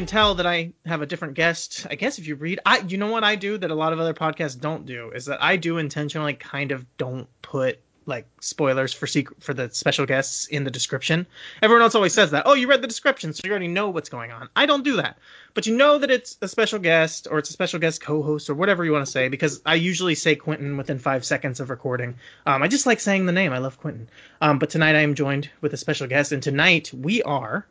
[0.00, 1.86] can tell that I have a different guest.
[1.90, 4.00] I guess if you read, I you know what I do that a lot of
[4.00, 8.94] other podcasts don't do is that I do intentionally kind of don't put like spoilers
[8.94, 11.26] for secret for the special guests in the description.
[11.60, 12.44] Everyone else always says that.
[12.46, 14.48] Oh, you read the description, so you already know what's going on.
[14.56, 15.18] I don't do that,
[15.52, 18.54] but you know that it's a special guest or it's a special guest co-host or
[18.54, 22.14] whatever you want to say because I usually say Quentin within five seconds of recording.
[22.46, 23.52] Um, I just like saying the name.
[23.52, 24.08] I love Quentin.
[24.40, 27.66] Um, but tonight I am joined with a special guest, and tonight we are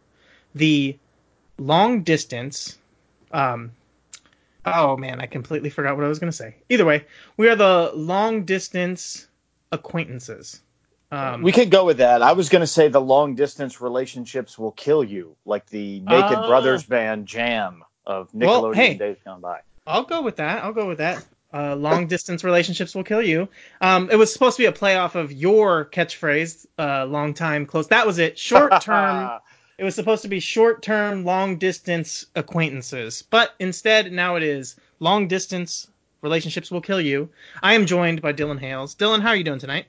[0.53, 1.00] the
[1.59, 2.77] long distance
[3.31, 3.71] um
[4.65, 7.05] oh man i completely forgot what i was going to say either way
[7.38, 9.27] we are the long distance
[9.71, 10.61] acquaintances
[11.11, 12.21] um we could go with that.
[12.21, 16.38] I was going to say the long distance relationships will kill you, like the Naked
[16.38, 16.47] Oh.
[16.47, 18.94] Brothers band Jam of Well, Nickelodeon hey.
[18.94, 19.61] days gone by.
[19.88, 23.50] i'll go with that i'll go with that uh, long distance relationships will kill you
[23.81, 27.88] um it was supposed to be a playoff of your catchphrase uh long time close
[27.88, 29.31] that was it short term
[29.79, 34.75] It was supposed to be short term, long distance acquaintances, but instead now it is
[35.00, 35.88] long distance
[36.22, 37.29] relationships will kill you.
[37.63, 38.94] I am joined by Dylan Hales.
[38.94, 39.85] Dylan, how are you doing tonight?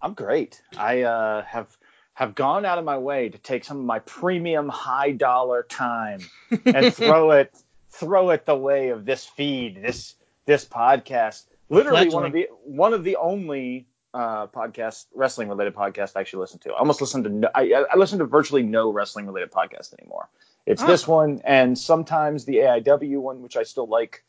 [0.00, 0.62] I'm great.
[0.78, 1.76] I uh, have
[2.14, 6.20] have gone out of my way to take some of my premium high dollar time
[6.64, 7.52] and throw it
[7.90, 10.14] throw it the way of this feed, this
[10.44, 11.46] this podcast.
[11.68, 16.40] Literally one of the one of the only uh, podcast wrestling related podcast I actually
[16.40, 16.72] listen to.
[16.72, 20.28] I almost listen to no, I, I listen to virtually no wrestling related podcast anymore.
[20.64, 20.86] It's Oh.
[20.86, 24.24] this one and sometimes the AIW one, which I still like,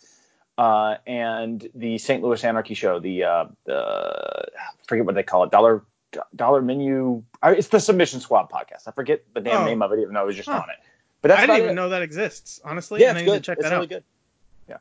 [0.57, 2.21] uh, and the St.
[2.23, 2.99] Louis Anarchy show.
[2.99, 3.75] The uh, the
[4.59, 5.51] I forget what they call it.
[5.51, 5.83] Dollar
[6.35, 7.23] Dollar Menu.
[7.43, 8.87] It's the Submission Squad podcast.
[8.87, 9.65] I forget the damn Oh.
[9.65, 10.55] name of it, even though I was just Huh.
[10.63, 10.77] on it.
[11.21, 11.75] But that's I didn't even it.
[11.75, 13.01] know that exists, honestly.
[13.01, 13.43] Yeah, and it's I need good.
[13.43, 13.89] to check it's that really out.
[13.89, 14.03] good.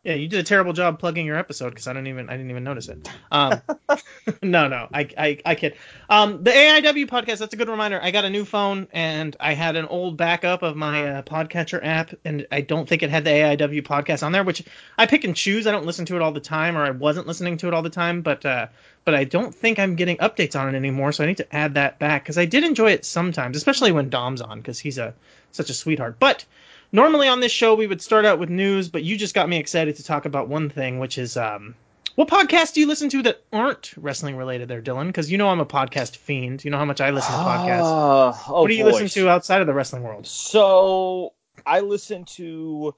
[0.02, 2.50] Yeah, you did a terrible job plugging your episode because I didn't even I didn't
[2.50, 3.08] even notice it.
[3.30, 3.60] Um,
[4.42, 5.76] no, no, I, I I kid.
[6.10, 7.38] Um, the AIW podcast.
[7.38, 8.00] That's a good reminder.
[8.02, 11.78] I got a new phone and I had an old backup of my uh, podcatcher
[11.82, 14.64] app, and I don't think it had the AIW podcast on there, which
[14.98, 15.66] I pick and choose.
[15.66, 17.82] I don't listen to it all the time, or I wasn't listening to it all
[17.82, 18.66] the time, but uh,
[19.04, 21.12] but I don't think I'm getting updates on it anymore.
[21.12, 24.10] So I need to add that back because I did enjoy it sometimes, especially when
[24.10, 25.14] Dom's on because he's a
[25.52, 26.16] such a sweetheart.
[26.18, 26.44] But
[26.92, 29.58] normally on this show we would start out with news, but you just got me
[29.58, 31.74] excited to talk about one thing, which is um,
[32.16, 35.06] what podcasts do you listen to that aren't wrestling related, there, Dylan?
[35.06, 36.64] Because you know I'm a podcast fiend.
[36.64, 37.82] You know how much I listen to podcasts.
[37.82, 38.92] Ah, oh, what do you boy.
[38.92, 40.26] listen to outside of the wrestling world?
[40.26, 41.34] So
[41.66, 42.94] I listen to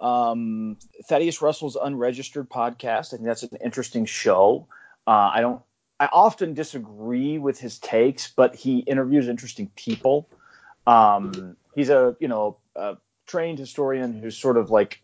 [0.00, 0.76] um,
[1.08, 3.12] Thaddeus Russell's Unregistered podcast.
[3.12, 4.68] I think that's an interesting show.
[5.06, 5.62] Uh, I don't.
[5.98, 10.28] I often disagree with his takes, but he interviews interesting people.
[10.86, 12.96] Um, he's a you know a
[13.30, 15.02] trained historian who's sort of like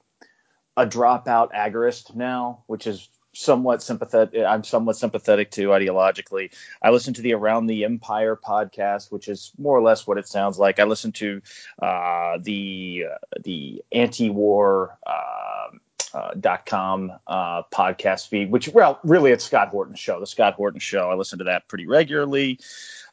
[0.77, 4.43] a dropout agorist now, which is somewhat sympathetic.
[4.47, 6.53] I'm somewhat sympathetic to ideologically.
[6.83, 10.27] I listen to the Around the Empire podcast, which is more or less what it
[10.27, 10.81] sounds like.
[10.81, 11.43] I listen to
[11.81, 15.81] uh, the uh, the anti-war um,
[16.15, 20.55] uh, dot com uh, podcast feed, which well, really it's Scott Horton's show, the Scott
[20.55, 21.11] Horton show.
[21.11, 22.59] I listen to that pretty regularly.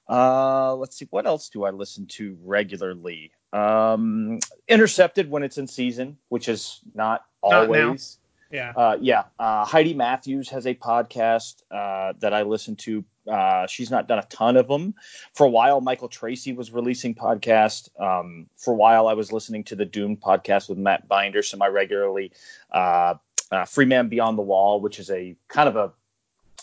[0.08, 3.32] Uh, let's see, what else do I listen to regularly?
[3.54, 7.86] Um, Intercepted when it's in season, which is not Not now.
[7.86, 8.18] always.
[8.52, 8.72] Yeah.
[8.76, 13.04] Uh, yeah, uh, Heidi Matthews has a podcast uh, that I listen to.
[13.28, 14.94] Uh, she's not done a ton of them.
[15.34, 17.90] For a while, Michael Tracey was releasing podcasts.
[18.00, 21.66] Um, for a while, I was listening to the Doom podcast with Matt Binder semi
[21.68, 22.32] regularly.
[22.72, 23.16] Uh,
[23.52, 25.92] uh, Free Man Beyond the Wall, which is a kind of a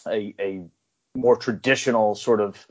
[0.08, 0.60] a, a
[1.16, 2.66] more traditional sort of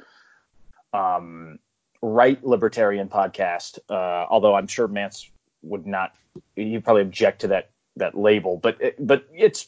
[0.93, 1.59] um,
[2.01, 3.79] right libertarian podcast.
[3.89, 5.29] Uh, although I'm sure Mance
[5.61, 6.15] would not,
[6.55, 8.57] he'd probably object to that that label.
[8.57, 9.67] But but it's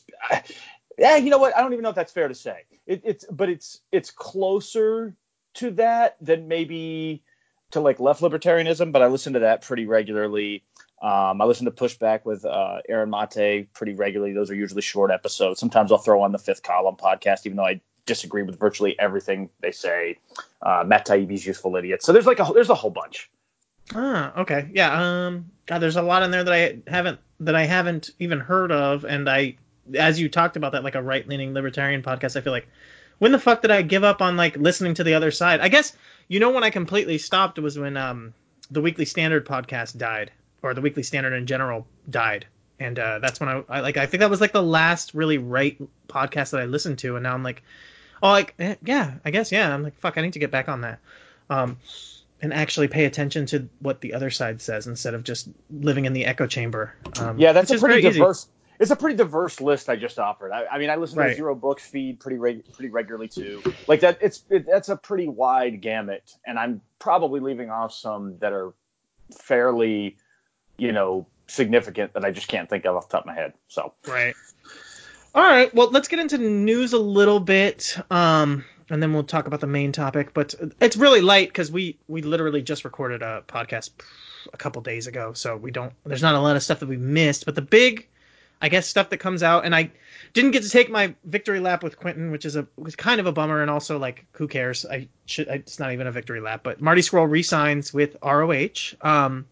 [0.98, 1.56] yeah, you know what?
[1.56, 2.64] I don't even know if that's fair to say.
[2.86, 5.16] It, it's but it's it's closer
[5.56, 7.24] to that than maybe
[7.72, 8.92] to like left libertarianism.
[8.92, 10.64] But I listen to that pretty regularly.
[11.02, 14.34] Um, I listen to Pushback with uh, Aaron Mate pretty regularly.
[14.34, 15.60] Those are usually short episodes.
[15.60, 19.50] Sometimes I'll throw on the Fifth Column podcast, even though I disagree with virtually everything
[19.60, 20.18] they say.
[20.62, 22.04] Uh, Matt Taibbi's useful idiot.
[22.04, 23.30] So there's like a there's a whole bunch.
[23.94, 24.70] Ah, okay.
[24.74, 25.26] Yeah.
[25.26, 25.52] Um.
[25.66, 29.04] God, there's a lot in there that I haven't that I haven't even heard of,
[29.04, 29.56] and I,
[29.96, 32.68] as you talked about that, like a right leaning libertarian podcast, I feel like,
[33.20, 35.60] when the fuck did I give up on like listening to the other side?
[35.60, 35.96] I guess
[36.28, 38.34] you know when I completely stopped was when um
[38.70, 40.32] the Weekly Standard podcast died,
[40.62, 42.46] or the Weekly Standard in general died,
[42.80, 45.38] and uh, that's when I, I like I think that was like the last really
[45.38, 45.78] right
[46.08, 47.64] podcast that I listened to, and now I'm like,
[48.22, 50.70] oh, like eh, yeah, I guess yeah, I'm like fuck, I need to get back
[50.70, 51.00] on that.
[51.50, 51.78] Um,
[52.42, 56.14] and actually pay attention to what the other side says instead of just living in
[56.14, 56.96] the echo chamber.
[57.20, 58.20] Um, Yeah, that's a pretty very easy.
[58.20, 58.48] diverse.
[58.80, 60.52] It's a pretty diverse list I just offered.
[60.52, 61.30] I, I mean, I listen to Right.
[61.30, 63.62] the Zero Books feed pretty reg- pretty regularly too.
[63.88, 68.40] Like that, it's it, that's a pretty wide gamut, and I'm probably leaving off some
[68.40, 68.74] that are
[69.38, 70.18] fairly,
[70.78, 73.54] you know, significant that I just can't think of off the top of my head.
[73.68, 74.36] So Right.
[75.34, 75.74] All right.
[75.74, 79.68] Well, let's get into news a little bit, um, and then we'll talk about the
[79.68, 80.34] main topic.
[80.34, 83.92] But it's really light because we we literally just recorded a podcast
[84.52, 85.94] a couple days ago, so we don't.
[86.06, 87.46] There's not a lot of stuff that we missed.
[87.46, 88.10] But the big,
[88.62, 89.92] I guess, stuff that comes out, and I
[90.34, 93.26] didn't get to take my victory lap with Quentin, which is a was kind of
[93.26, 94.86] a bummer, and also like who cares?
[94.86, 95.48] I should.
[95.48, 96.60] It's not even a victory lap.
[96.62, 99.46] But Marty Scurll resigns with ROH, um,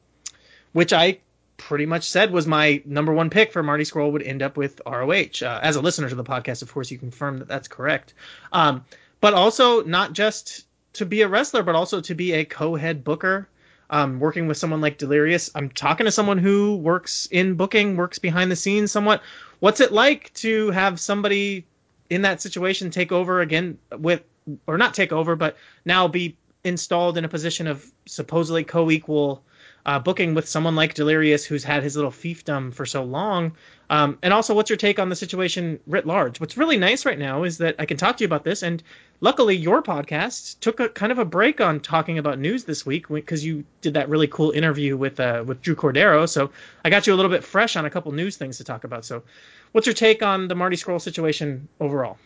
[0.74, 1.20] which I
[1.70, 4.82] pretty much said was my number one pick for Marty Scurll would end up with
[4.88, 5.44] ROH.
[5.44, 8.16] Uh, as a listener to the podcast, of course, you confirm that that's correct.
[8.52, 8.86] Um,
[9.22, 13.48] but also not just to be a wrestler, but also to be a co-head booker.
[13.92, 18.18] Um, working with someone like Delirious, I'm talking to someone who works in booking, works
[18.18, 19.22] behind the scenes somewhat.
[19.60, 21.68] What's it like to have somebody
[22.10, 24.24] in that situation take over again with,
[24.66, 25.56] or not take over, but
[25.86, 29.44] now be installed in a position of supposedly co-equal
[29.90, 33.54] uh, booking with someone like Delirious, who's had his little fiefdom for so long.
[33.90, 36.40] Um, and also, what's your take on the situation writ large?
[36.40, 38.84] What's really nice right now is that I can talk to you about this, and
[39.20, 43.08] luckily, your podcast took a kind of a break on talking about news this week
[43.08, 46.30] because you did that really cool interview with uh, with Drew Cordeiro.
[46.30, 46.52] So
[46.86, 49.06] I got you a little bit fresh on a couple news things to talk about.
[49.06, 49.24] So,
[49.72, 52.20] what's your take on the Marty Scurll situation overall?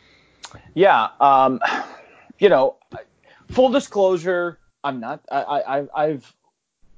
[0.73, 1.61] yeah, um,
[2.39, 2.75] you know,
[3.51, 5.21] full disclosure, I'm not.
[5.31, 6.35] I, I I've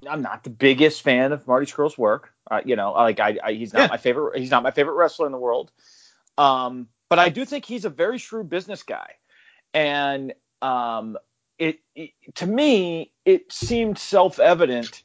[0.07, 2.31] I'm not the biggest fan of Marty Scurll's work.
[2.49, 3.87] Uh, you know, like I, I he's not Yeah.
[3.87, 4.39] my favorite.
[4.39, 5.71] He's not my favorite wrestler in the world.
[6.37, 9.13] Um, but I do think he's a very shrewd business guy,
[9.73, 11.17] and um,
[11.57, 15.03] it, it to me it seemed self-evident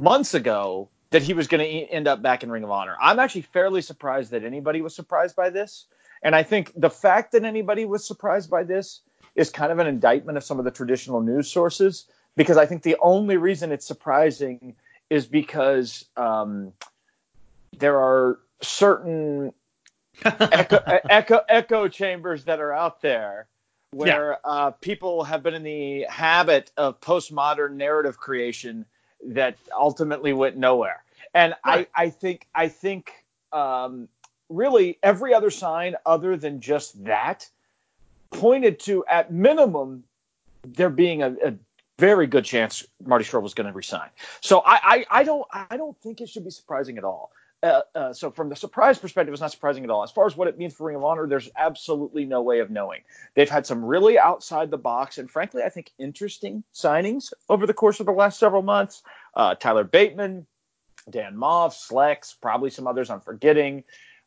[0.00, 2.96] months ago that he was going to end up back in Ring of Honor.
[3.00, 5.86] I'm actually fairly surprised that anybody was surprised by this,
[6.22, 9.00] and I think the fact that anybody was surprised by this
[9.34, 12.06] is kind of an indictment of some of the traditional news sources
[12.36, 14.76] because I think the only reason it's surprising
[15.08, 16.72] is because um,
[17.78, 19.52] there are certain
[20.24, 23.46] echo, echo echo chambers that are out there
[23.90, 28.84] where uh, people have been in the habit of postmodern narrative creation
[29.24, 31.02] that ultimately went nowhere.
[31.34, 31.88] And Right.
[31.94, 33.12] I, I think I think
[33.52, 34.08] um,
[34.48, 37.48] really every other sign other than just that
[38.30, 40.04] pointed to at minimum
[40.66, 41.54] there being a, a
[41.98, 44.08] very good chance Marty Scurll was going to resign.
[44.40, 47.30] So I, I, I don't I don't think it should be surprising at all.
[47.62, 50.02] Uh, uh, so from the surprise perspective, it's not surprising at all.
[50.02, 52.70] As far as what it means for Ring of Honor, there's absolutely no way of
[52.70, 53.00] knowing.
[53.34, 57.74] They've had some really outside the box and frankly, I think interesting signings over the
[57.74, 59.02] course of the last several months.
[59.34, 60.46] Uh, Tyler Bateman,
[61.08, 63.84] Dan Maff, Slex, probably some others I'm forgetting.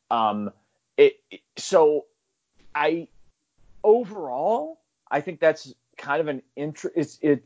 [0.09, 0.51] Um,
[0.97, 2.05] it, it- so
[2.73, 3.07] I
[3.83, 7.19] overall, I think that's kind of an interest.
[7.21, 7.43] It.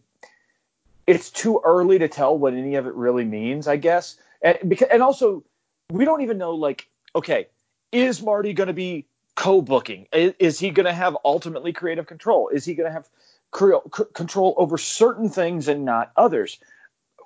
[1.05, 4.17] It's too early to tell what any of it really means, I guess.
[4.41, 5.43] And because and also
[5.91, 7.47] we don't even know like okay,
[7.91, 9.05] is Marty going to be
[9.35, 10.07] co-booking?
[10.11, 12.49] Is, is he going to have ultimately creative control?
[12.49, 13.07] Is he going to have
[13.55, 16.59] c- control over certain things and not others?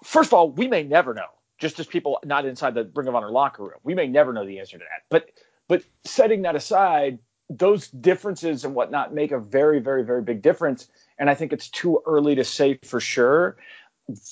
[0.04, 1.28] First of all, we may never know.
[1.60, 4.46] Just as people not inside the Ring of Honor locker room, we may never know
[4.46, 5.04] the answer to that.
[5.10, 5.30] But
[5.68, 7.20] but setting that aside,
[7.50, 10.88] those differences and whatnot make a very, very, very big difference.
[11.20, 13.58] And I think it's too early to say for sure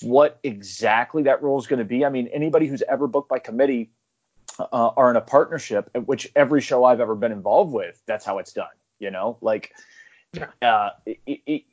[0.01, 2.05] what exactly that role is going to be.
[2.05, 3.91] I mean, anybody who's ever booked by committee
[4.59, 8.37] uh, are in a partnership, which every show I've ever been involved with, that's how
[8.37, 8.67] it's done.
[8.99, 9.73] You know, like
[10.61, 11.63] uh, it, it,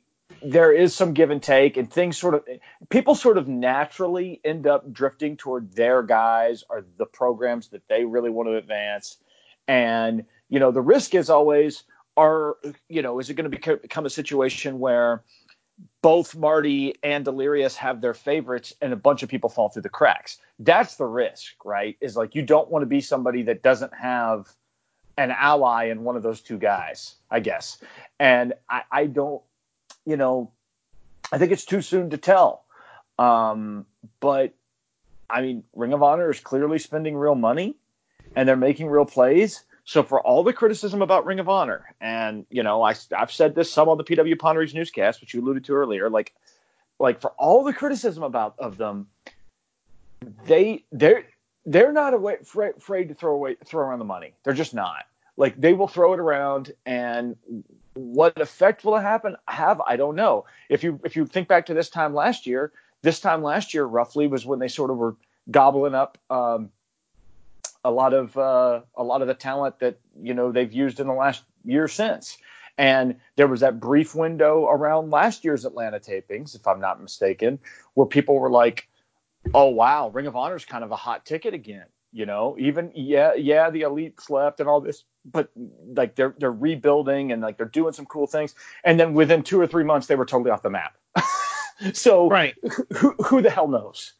[0.41, 2.45] there is some give and take, and things sort of
[2.89, 8.03] people sort of naturally end up drifting toward their guys or the programs that they
[8.03, 9.17] really want to advance.
[9.67, 11.83] And you know, the risk is always
[12.15, 12.57] are
[12.89, 15.23] you know, is it going to become a situation where
[16.01, 19.89] both Marty and Delirious have their favorites and a bunch of people fall through the
[19.89, 20.37] cracks.
[20.59, 21.97] That's the risk, right?
[22.01, 24.47] Is like you don't want to be somebody that doesn't have
[25.17, 27.77] an ally in one of those two guys, I guess.
[28.19, 29.41] And I, I don't,
[30.05, 30.51] you know,
[31.31, 32.65] I think it's too soon to tell.
[33.17, 33.85] Um,
[34.19, 34.53] but
[35.29, 37.75] I mean, Ring of Honor is clearly spending real money
[38.35, 39.63] and they're making real plays.
[39.85, 43.53] So for all the criticism about Ring of Honor, and you know, I, I've said
[43.53, 46.33] this some on the PW Ponderings newscast, which you alluded to earlier, like,
[46.99, 49.07] like for all the criticism about of them,
[50.45, 51.25] they they're
[51.65, 54.33] they're not away, afraid to throw away throw around the money.
[54.43, 55.05] They're just not.
[55.35, 57.35] Like they will throw it around, and
[57.93, 59.35] what effect will it happen?
[59.47, 60.45] Have I don't know.
[60.69, 62.71] If you if you think back to this time last year,
[63.01, 65.15] this time last year roughly was when they sort of were
[65.51, 66.69] gobbling up um,
[67.83, 71.07] a lot of uh, a lot of the talent that you know they've used in
[71.07, 72.37] the last year since.
[72.77, 77.59] And there was that brief window around last year's Atlanta tapings, if I'm not mistaken,
[77.93, 78.87] where people were like,
[79.53, 82.91] "Oh wow, Ring of Honor is kind of a hot ticket again." You know, even
[82.95, 85.49] yeah, yeah, the elite slept and all this, but
[85.95, 88.55] like they're they're rebuilding and like they're doing some cool things.
[88.83, 90.95] And then within two or three months, they were totally off the map.
[91.93, 92.55] so Right.
[92.97, 94.13] who, who the hell knows?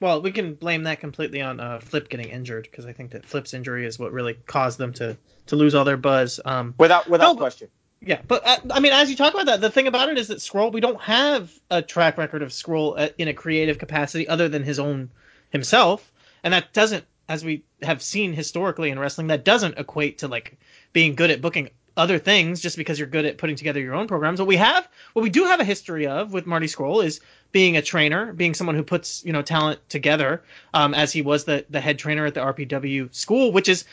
[0.00, 3.26] Well, we can blame that completely on uh, Flip getting injured because I think that
[3.26, 5.16] Flip's injury is what really caused them to
[5.46, 6.40] to lose all their buzz.
[6.44, 7.68] Um, Without without No, question.
[8.00, 10.28] yeah, but uh, I mean, as you talk about that, the thing about it is
[10.28, 14.26] that Scurll, we don't have a track record of Scurll uh, in a creative capacity
[14.26, 15.10] other than his own
[15.50, 16.10] himself,
[16.42, 20.58] and that doesn't, as we have seen historically in wrestling, that doesn't equate to like
[20.94, 24.08] being good at booking other things just because you're good at putting together your own
[24.08, 24.40] programs.
[24.40, 27.20] What we have, what we do have a history of with Marty Scurll is
[27.52, 30.42] being a trainer, being someone who puts you know talent together,
[30.72, 33.84] um, as he was the the head trainer at the RPW school, which is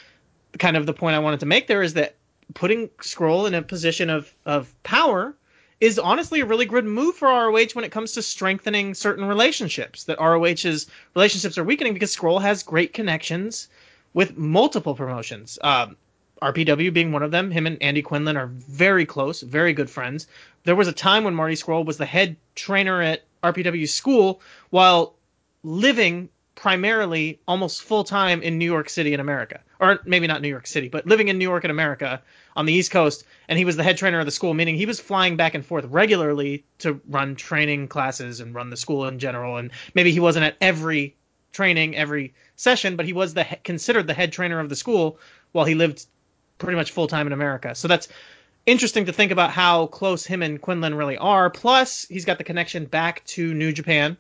[0.58, 2.16] kind of the point I wanted to make there is that
[2.54, 5.36] putting Scurll in a position of of power
[5.80, 10.06] is honestly a really good move for ROH when it comes to strengthening certain relationships.
[10.06, 13.68] That ROH's relationships are weakening because Scurll has great connections
[14.14, 15.60] with multiple promotions.
[15.62, 15.96] Um,
[16.42, 17.52] RPW being one of them.
[17.52, 20.28] Him and Andy Quinlan are very close, very good friends.
[20.64, 25.16] There was a time when Marty Scurll was the head trainer at RPW school while
[25.64, 29.62] living primarily almost full time in New York City in America.
[29.80, 32.24] Or maybe not New York City, but living in New York in America
[32.56, 33.24] on the East Coast.
[33.48, 35.64] And he was the head trainer of the school, meaning he was flying back and
[35.64, 39.58] forth regularly to run training classes and run the school in general.
[39.58, 41.16] And maybe he wasn't at every
[41.52, 45.20] training, every session, but he was the considered the head trainer of the school
[45.52, 46.06] while he lived
[46.58, 47.76] pretty much full time in America.
[47.76, 48.08] So that's
[48.66, 51.50] interesting to think about how close him and Quinlan really are.
[51.50, 54.18] Plus, he's got the connection back to New Japan,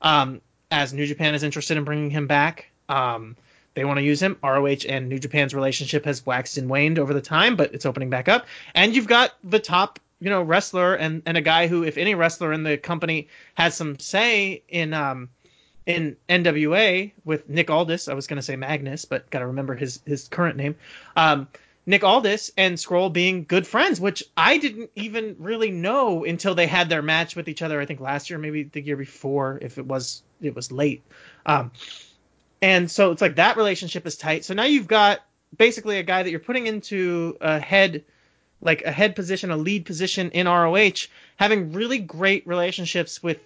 [0.00, 0.40] um,
[0.70, 2.70] as New Japan is interested in bringing him back.
[2.88, 3.36] Um,
[3.74, 4.36] they want to use him.
[4.42, 8.10] ROH and New Japan's relationship has waxed and waned over the time, but it's opening
[8.10, 8.46] back up.
[8.74, 12.14] And you've got the top, you know, wrestler and, and a guy who, if any
[12.14, 15.28] wrestler in the company has some say in um,
[15.88, 18.08] in NWA with Nick Aldis.
[18.08, 20.76] I was going to say Magnus, but got to remember his his current name.
[21.16, 21.48] Um,
[21.88, 26.66] Nick Aldis and Scurll being good friends, which I didn't even really know until they
[26.66, 27.80] had their match with each other.
[27.80, 31.02] I think last year, maybe the year before, if it was it was late.
[31.46, 31.72] Um,
[32.60, 34.44] and so it's like that relationship is tight.
[34.44, 35.20] So now you've got
[35.56, 38.04] basically a guy that you're putting into a head
[38.60, 43.38] like a head position, a lead position in ROH, having really great relationships with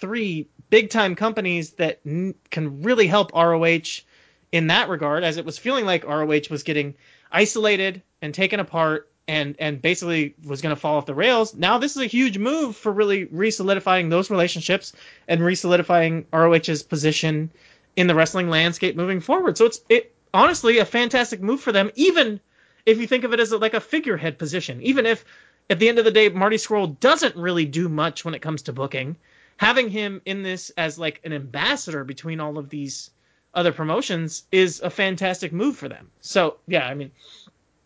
[0.00, 4.02] three big time companies that n- can really help ROH
[4.50, 6.96] in that regard, as it was feeling like ROH was getting
[7.30, 11.54] isolated and taken apart and and basically was going to fall off the rails.
[11.54, 14.92] Now this is a huge move for really re-solidifying those relationships
[15.26, 17.50] and re-solidifying ROH's position
[17.96, 19.58] in the wrestling landscape moving forward.
[19.58, 22.40] So it's it honestly a fantastic move for them, even
[22.84, 24.80] if you think of it as a, like a figurehead position.
[24.82, 25.24] Even if
[25.68, 28.62] at the end of the day Marty Scurll doesn't really do much when it comes
[28.62, 29.16] to booking,
[29.56, 33.10] having him in this as like an ambassador between all of these
[33.56, 36.10] other promotions is a fantastic move for them.
[36.20, 37.10] So yeah, I mean,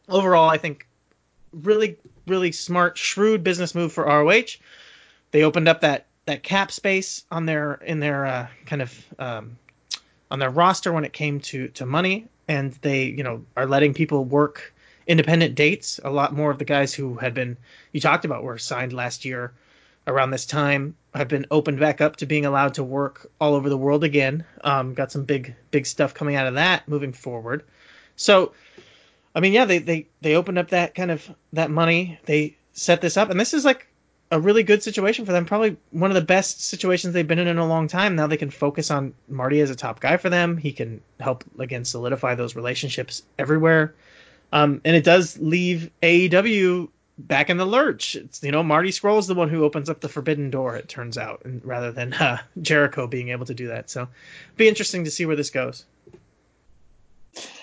[0.09, 0.87] overall, I think
[1.53, 1.97] really,
[2.27, 4.57] really smart, shrewd business move for ROH.
[5.31, 9.59] They opened up that that cap space on their in their uh, kind of um,
[10.31, 13.95] on their roster when it came to to money, and they you know are letting
[13.95, 14.75] people work
[15.07, 16.00] independent dates.
[16.03, 17.57] A lot more of the guys who had been
[17.93, 19.53] you talked about were signed last year
[20.11, 23.69] around this time I've been opened back up to being allowed to work all over
[23.69, 24.45] the world again.
[24.62, 27.64] Um, got some big big stuff coming out of that moving forward.
[28.17, 28.52] So,
[29.35, 32.19] I mean, yeah, they they they opened up that kind of that money.
[32.26, 33.88] They set this up, and this is like
[34.31, 35.47] a really good situation for them.
[35.47, 38.14] Probably one of the best situations they've been in in a long time.
[38.14, 40.57] Now they can focus on Marty as a top guy for them.
[40.57, 43.95] He can help again solidify those relationships everywhere.
[44.52, 46.88] Um, and it does leave AEW
[47.27, 48.17] back in the lurch.
[48.17, 50.77] It's you know Marty Scurll's the one who opens up the forbidden door.
[50.77, 53.91] It turns out, and rather than uh, Jericho being able to do that.
[53.91, 54.09] So,
[54.57, 55.85] be interesting to see where this goes.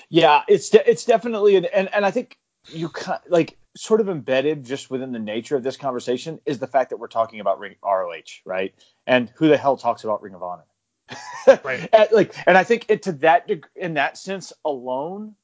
[0.09, 2.37] Yeah, it's de- it's definitely an, and and I think
[2.69, 2.91] you
[3.27, 6.97] like sort of embedded just within the nature of this conversation is the fact that
[6.97, 8.73] we're talking about Ring ROH, right?
[9.05, 10.63] And who the hell talks about Ring of Honor?
[11.63, 11.87] Right.
[11.93, 15.35] and, like, and I think it to that deg- in that sense alone,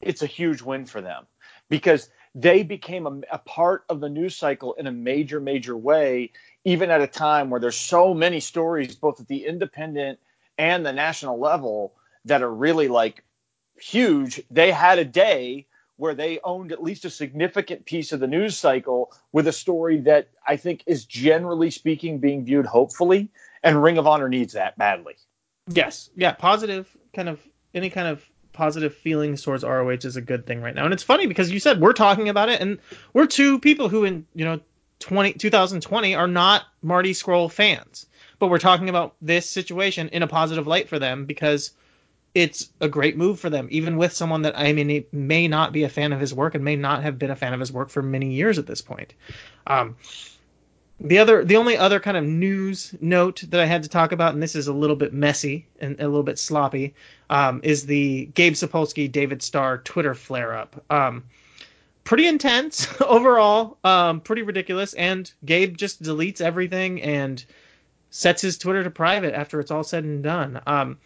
[0.00, 1.26] it's a huge win for them
[1.68, 6.32] because they became a, a part of the news cycle in a major, major way,
[6.64, 10.18] even at a time where there's so many stories, both at the independent
[10.56, 13.24] and the national level, that are really like
[13.76, 14.42] huge.
[14.50, 18.56] They had a day where they owned at least a significant piece of the news
[18.58, 23.30] cycle with a story that I think is generally speaking being viewed hopefully.
[23.62, 25.14] And Ring of Honor needs that badly.
[25.68, 27.40] Yes, yeah, positive kind of
[27.74, 30.84] any kind of positive feelings towards ROH is a good thing right now.
[30.84, 32.78] And it's funny because you said we're talking about it, and
[33.12, 34.60] we're two people who in you know
[35.00, 38.06] 20, 2020 are not Marty Scurll fans,
[38.38, 41.72] but we're talking about this situation in a positive light for them because
[42.34, 45.82] it's a great move for them, even with someone that I mean may not be
[45.84, 47.90] a fan of his work and may not have been a fan of his work
[47.90, 49.12] for many years at this point.
[49.66, 49.96] Um,
[51.02, 54.34] the other, the only other kind of news note that I had to talk about,
[54.34, 56.94] and this is a little bit messy and a little bit sloppy,
[57.28, 60.84] um, is the Gabe Sapolsky David Starr Twitter flare up.
[60.88, 61.24] Um,
[62.04, 67.44] pretty intense overall, um, pretty ridiculous, and Gabe just deletes everything and
[68.10, 70.60] sets his Twitter to private after it's all said and done.
[70.66, 70.98] Um,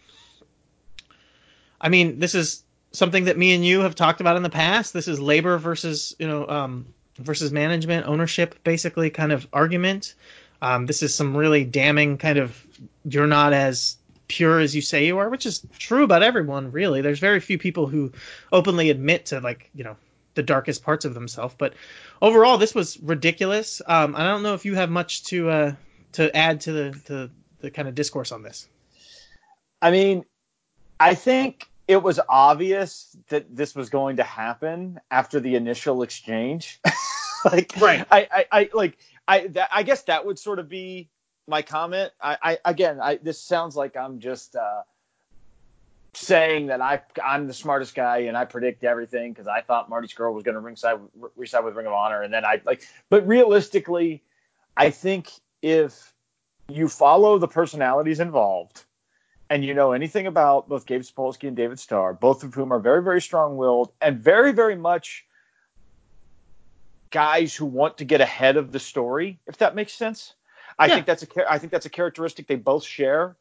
[1.81, 4.93] I mean, this is something that me and you have talked about in the past.
[4.93, 10.15] This is labor versus, you know, um, versus management ownership, basically kind of argument.
[10.61, 12.65] Um, this is some really damning kind of
[13.05, 17.01] you're not as pure as you say you are, which is true about everyone, really.
[17.01, 18.11] There's very few people who
[18.51, 19.97] openly admit to like, you know,
[20.35, 21.55] the darkest parts of themselves.
[21.57, 21.73] But
[22.21, 23.81] overall, this was ridiculous.
[23.85, 25.75] Um, I don't know if you have much to uh,
[26.13, 28.67] to add to the to the kind of discourse on this.
[29.81, 30.25] I mean,
[30.99, 36.79] I think it was obvious that this was going to happen after the initial exchange.
[37.45, 38.05] like, Right.
[38.11, 38.97] I, I, I like,
[39.27, 41.09] I, that, I guess that would sort of be
[41.47, 42.11] my comment.
[42.21, 44.81] I, I again, I, this sounds like I'm just uh,
[46.13, 50.09] saying that I, I'm the smartest guy and I predict everything because I thought Marty
[50.09, 50.99] Scurll was going to ringside,
[51.37, 54.23] reside with Ring of Honor, and then I like, but realistically,
[54.75, 56.13] I think if
[56.67, 58.83] you follow the personalities involved
[59.49, 62.79] and you know anything about both Gabe Sapolsky and David Starr, both of whom are
[62.79, 65.25] very, very strong-willed and very, very much
[67.11, 70.33] guys who want to get ahead of the story, if that makes sense.
[70.77, 70.95] I Yeah.
[70.95, 73.37] think that's a I think that's a characteristic they both share.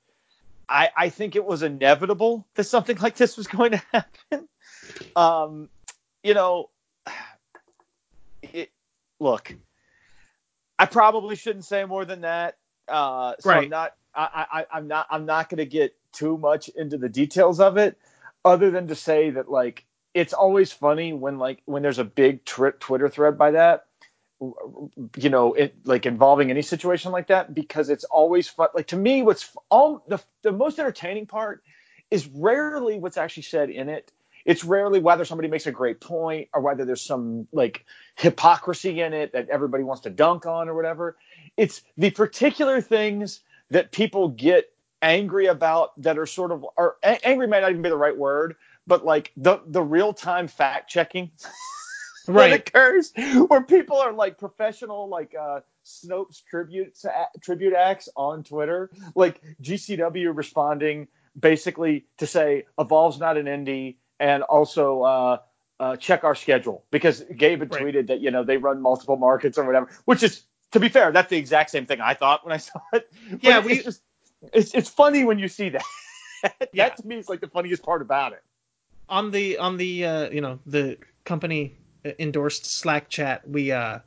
[0.69, 4.49] I, I think it was inevitable that something like this was going to happen.
[5.15, 5.69] Um,
[6.23, 6.71] you know,
[8.43, 8.71] it,
[9.21, 9.55] look,
[10.79, 12.57] I probably shouldn't say more than that.
[12.89, 13.65] Uh, so Right.
[13.65, 13.95] I'm not.
[14.17, 15.07] I, I, I'm not.
[15.11, 17.99] I'm not going to get too much into the details of it,
[18.45, 22.45] other than to say that like it's always funny when like when there's a big
[22.45, 23.87] tri- Twitter thread by that,
[24.41, 28.69] you know, it like involving any situation like that because it's always fun.
[28.75, 31.63] Like to me, what's all the the most entertaining part
[32.11, 34.13] is rarely what's actually said in it.
[34.45, 39.13] It's rarely whether somebody makes a great point or whether there's some like hypocrisy in
[39.13, 41.17] it that everybody wants to dunk on or whatever.
[41.57, 44.67] It's the particular things that people get
[45.03, 48.17] angry about that are sort of or a- angry might not even be the right
[48.17, 51.31] word, but like the the real time fact checking
[52.37, 52.53] that Right.
[52.53, 53.13] occurs
[53.49, 56.99] where people are like professional like uh Snopes tribute
[57.43, 64.43] tribute acts on Twitter, like GCW responding basically to say Evolve's not an indie and
[64.45, 65.39] also uh
[65.81, 67.89] uh, check our schedule because Gabe had Right.
[67.89, 70.45] tweeted that you know they run multiple markets or whatever, which is
[70.77, 73.11] to be fair, that's the exact same thing I thought when I saw it.
[73.41, 74.03] Yeah, it's we- just
[74.53, 75.83] it's it's funny when you see that.
[76.73, 76.89] Yeah.
[76.91, 78.43] that to me is like the funniest part about it.
[79.09, 81.77] on the on the uh, you know the company
[82.19, 84.01] endorsed Slack chat, we uh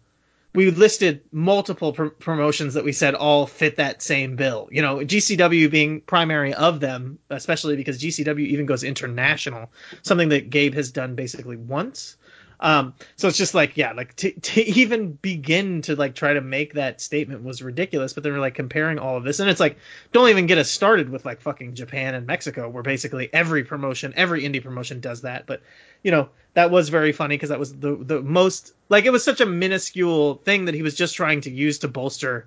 [0.53, 4.69] we listed multiple pr- promotions that we said all fit that same bill.
[4.71, 9.71] You know, GCW being primary of them, especially because GCW even goes international,
[10.03, 12.15] something that Gabe has done basically once.
[12.61, 16.41] Um, so it's just like, yeah, like to, to even begin to like try to
[16.41, 18.13] make that statement was ridiculous.
[18.13, 19.77] But then we're like comparing all of this, and it's like,
[20.11, 24.13] don't even get us started with like fucking Japan and Mexico, where basically every promotion,
[24.15, 25.45] every indie promotion does that.
[25.45, 25.61] But
[26.03, 29.23] you know, that was very funny because that was the the most like it was
[29.23, 32.45] such a minuscule thing that he was just trying to use to bolster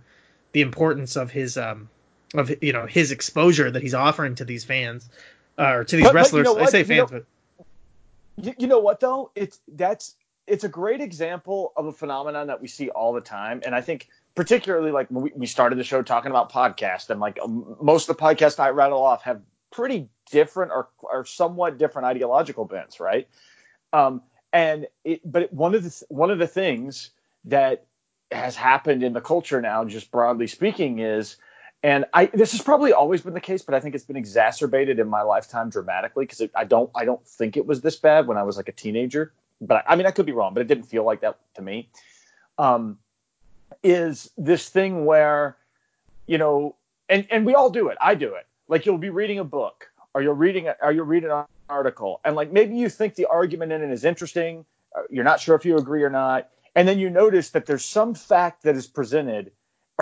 [0.52, 1.88] the importance of his um
[2.34, 5.08] of you know his exposure that he's offering to these fans
[5.58, 6.44] uh, or to these But- but you wrestlers.
[6.44, 7.24] know I say You fans, know- but
[8.36, 9.30] You, you know what though?
[9.34, 10.14] It's that's
[10.46, 13.80] it's a great example of a phenomenon that we see all the time, and I
[13.80, 17.38] think particularly like when we, we started the show talking about podcasts, and like
[17.80, 19.40] most of the podcasts I rattle off have
[19.70, 23.28] pretty different or, or somewhat different ideological bents, right?
[23.92, 27.10] Um, and it, but one of the one of the things
[27.46, 27.86] that
[28.30, 31.36] has happened in the culture now, just broadly speaking, is
[31.82, 34.98] and I this has probably always been the case, but I think it's been exacerbated
[34.98, 38.36] in my lifetime dramatically because I don't I don't think it was this bad when
[38.36, 40.68] I was like a teenager, but I, I mean I could be wrong, but it
[40.68, 41.88] didn't feel like that to me.
[42.58, 42.98] Um,
[43.82, 45.56] is this thing where
[46.26, 46.76] you know,
[47.08, 47.98] and and we all do it.
[48.00, 48.46] I do it.
[48.68, 52.36] Like you'll be reading a book or you're reading or you're reading an article, and
[52.36, 54.64] like maybe you think the argument in it is interesting.
[54.96, 57.84] uh, You're not sure if you agree or not, and then you notice that there's
[57.84, 59.50] some fact that is presented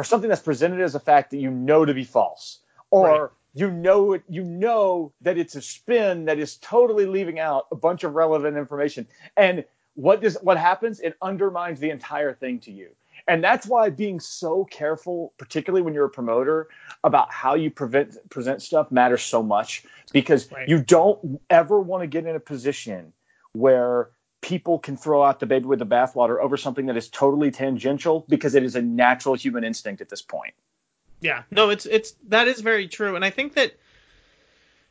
[0.00, 2.60] or something that's presented as a fact that you know to be false,
[2.90, 3.30] or Right.
[3.52, 7.76] you know it, you know that it's a spin that is totally leaving out a
[7.76, 9.06] bunch of relevant information.
[9.36, 11.00] And what does what happens?
[11.00, 12.88] It undermines the entire thing to you.
[13.28, 16.68] And that's why being so careful, particularly when you're a promoter,
[17.04, 19.84] about how you prevent, present stuff matters so much
[20.14, 20.66] because Right.
[20.66, 23.12] you don't ever want to get in a position
[23.52, 24.08] where
[24.40, 28.24] people can throw out the baby with the bathwater over something that is totally tangential
[28.28, 30.54] because it is a natural human instinct at this point.
[31.20, 33.74] Yeah, no, it's it's that is very true, and I think that,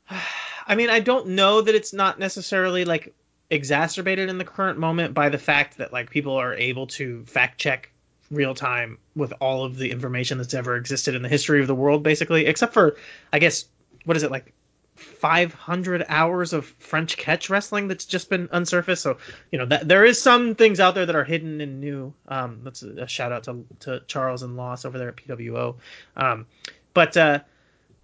[0.68, 3.16] I mean, I don't know that it's not necessarily like
[3.50, 7.60] exacerbated in the current moment by the fact that like people are able to fact
[7.60, 7.92] check
[8.30, 11.74] real time with all of the information that's ever existed in the history of the
[11.74, 12.98] world, basically, except for
[13.34, 13.66] I guess
[14.06, 14.54] what is it like
[15.00, 19.00] 500 hours of French catch wrestling that's just been unsurfaced.
[19.00, 19.18] So
[19.52, 22.14] you know that there is some things out there that are hidden and new.
[22.28, 25.76] Um, that's a, a shout out to, to Charles and Loss over there at PWO.
[26.16, 26.46] Um,
[26.94, 27.40] but uh,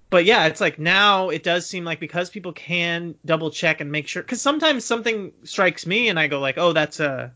[0.09, 3.91] but yeah, it's like now it does seem like because people can double check and
[3.91, 7.29] make sure because sometimes something strikes me and I go like, oh, that's uh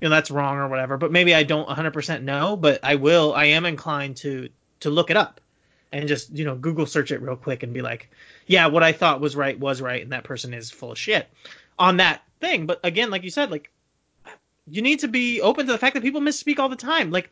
[0.00, 0.96] you know that's wrong or whatever.
[0.96, 3.32] But maybe I don't 100% know, but I will.
[3.34, 4.48] I am inclined to
[4.80, 5.40] to look it up
[5.92, 8.10] and just you know Google search it real quick and be like,
[8.46, 11.28] yeah, what I thought was right was right, and that person is full of shit
[11.78, 12.66] on that thing.
[12.66, 13.70] But again, like you said, like
[14.68, 17.10] you need to be open to the fact that people misspeak all the time.
[17.10, 17.30] Like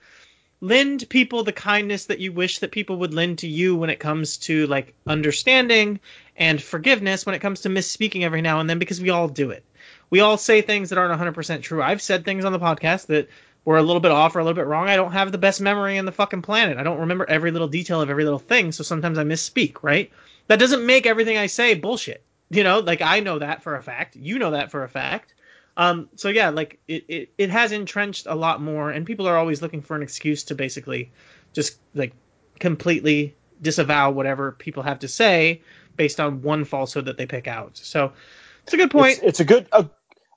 [0.60, 4.00] lend people the kindness that you wish that people would lend to you when it
[4.00, 6.00] comes to like understanding
[6.36, 9.50] and forgiveness when it comes to misspeaking every now and then because we all do
[9.50, 9.64] it.
[10.10, 11.82] We all say things that aren't 100% true.
[11.82, 13.28] I've said things on the podcast that
[13.68, 14.88] were a little bit off or a little bit wrong.
[14.88, 16.78] I don't have the best memory in the fucking planet.
[16.78, 20.10] I don't remember every little detail of every little thing, so sometimes I misspeak, right?
[20.46, 22.24] That doesn't make everything I say bullshit.
[22.48, 24.16] You know, like I know that for a fact.
[24.16, 25.34] You know that for a fact.
[25.76, 29.36] Um, so yeah, like it, it, it has entrenched a lot more, and people are
[29.36, 31.12] always looking for an excuse to basically
[31.52, 32.14] just like
[32.58, 35.60] completely disavow whatever people have to say
[35.94, 37.76] based on one falsehood that they pick out.
[37.76, 38.14] So
[38.62, 39.18] it's a good point.
[39.18, 39.90] It's, it's a good a,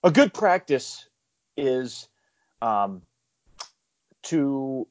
[0.04, 1.08] a good practice
[1.56, 2.10] is
[2.62, 3.04] um,
[4.24, 4.88] to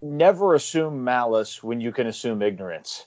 [0.00, 3.06] never assume malice when you can assume ignorance.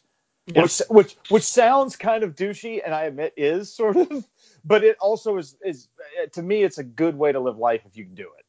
[0.53, 4.23] Which, which which sounds kind of douchey, and I admit is sort of,
[4.63, 5.87] but it also is is
[6.33, 8.45] to me it's a good way to live life if you can do it.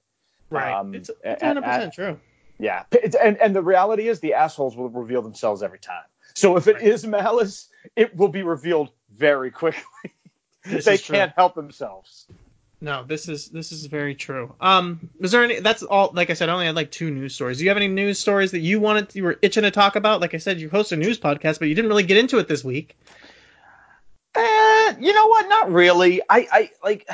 [0.50, 0.74] right.
[0.78, 2.20] um, it's, a- 100% true.
[2.58, 2.84] Yeah,
[3.22, 6.04] and and the reality is the assholes will reveal themselves every time.
[6.34, 6.84] So if it Right.
[6.84, 9.82] is malice, it will be revealed very quickly.
[10.64, 12.26] They can't help themselves.
[12.80, 14.54] No, this is this is very true.
[14.60, 15.60] Um, is there any?
[15.60, 16.10] That's all.
[16.12, 17.58] Like I said, I only had like two news stories.
[17.58, 19.14] Do you have any news stories that you wanted?
[19.14, 20.20] You were itching to talk about.
[20.20, 22.48] Like I said, you host a news podcast, but you didn't really get into it
[22.48, 22.96] this week.
[24.34, 25.48] Uh, you know what?
[25.48, 26.20] Not really.
[26.28, 27.08] I, I like.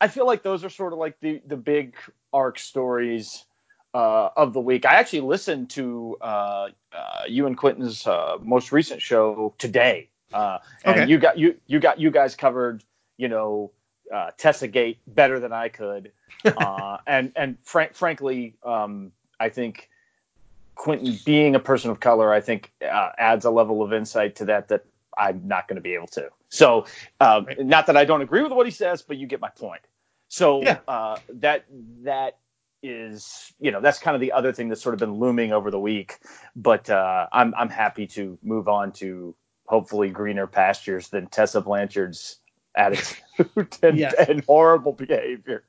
[0.00, 1.94] I feel like those are sort of like the the big
[2.32, 3.44] arc stories
[3.92, 4.86] uh, of the week.
[4.86, 10.58] I actually listened to uh, uh, you and Quentin's uh, most recent show today, uh,
[10.84, 11.10] and Okay.
[11.10, 12.82] you got you you got you guys covered.
[13.18, 13.72] You know,
[14.12, 16.12] uh, Tessa Gate better than I could,
[16.56, 19.88] uh, and and frank, frankly, um, I think.
[20.74, 24.46] Quentin being a person of color, I think uh, adds a level of insight to
[24.46, 24.84] that that
[25.16, 26.30] I'm not going to be able to.
[26.48, 26.86] So,
[27.20, 27.58] uh, Right.
[27.58, 29.82] not that I don't agree with what he says, but you get my point.
[30.28, 30.80] So Yeah.
[30.88, 31.66] uh, that
[32.04, 32.38] that
[32.82, 35.70] is, you know, that's kind of the other thing that's sort of been looming over
[35.70, 36.18] the week.
[36.56, 42.38] But uh, I'm I'm happy to move on to hopefully greener pastures than Tessa Blanchard's
[42.74, 43.16] attitude
[43.82, 45.64] and, and horrible behavior.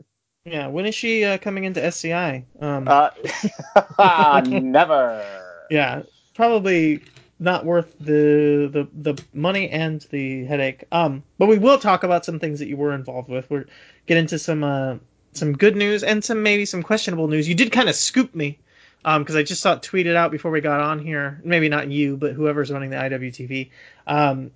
[0.45, 2.45] Yeah, when is she uh, coming into SCI?
[2.59, 5.25] Um, Uh, never.
[5.69, 7.01] yeah, probably
[7.39, 10.83] not worth the, the the money and the headache.
[10.91, 13.49] Um, but we will talk about some things that you were involved with.
[13.49, 13.65] We're
[14.05, 14.97] get into some uh
[15.33, 17.47] some good news and some maybe some questionable news.
[17.47, 18.59] You did kind of scoop me.
[19.05, 21.41] Um, because I just saw it tweeted out before we got on here.
[21.43, 23.69] Maybe not you, but whoever's running the IWTV.
[24.07, 24.51] Um,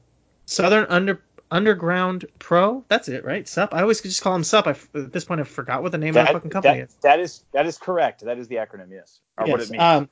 [0.45, 2.83] Southern Under Underground Pro.
[2.89, 3.47] That's it, right?
[3.47, 3.73] Sup.
[3.73, 4.67] I always just call him Sup.
[4.67, 6.95] I at this point, I forgot what the name of the fucking company that- is.
[7.01, 8.21] that is that is correct.
[8.25, 8.91] That is the acronym.
[8.91, 9.19] Yes.
[9.37, 9.83] Or what Yes, it means.
[9.83, 10.09] Um,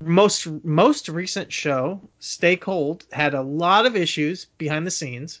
[0.00, 5.40] most most recent show, Stay Cold, had a lot of issues behind the scenes,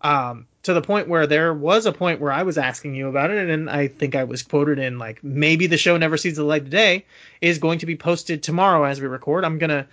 [0.00, 3.30] um, to the point where there was a point where I was asking you about
[3.30, 6.44] it, and I think I was quoted in like maybe the show never sees the
[6.44, 7.06] light of day
[7.40, 9.44] is going to be posted tomorrow as we record.
[9.44, 9.86] I'm gonna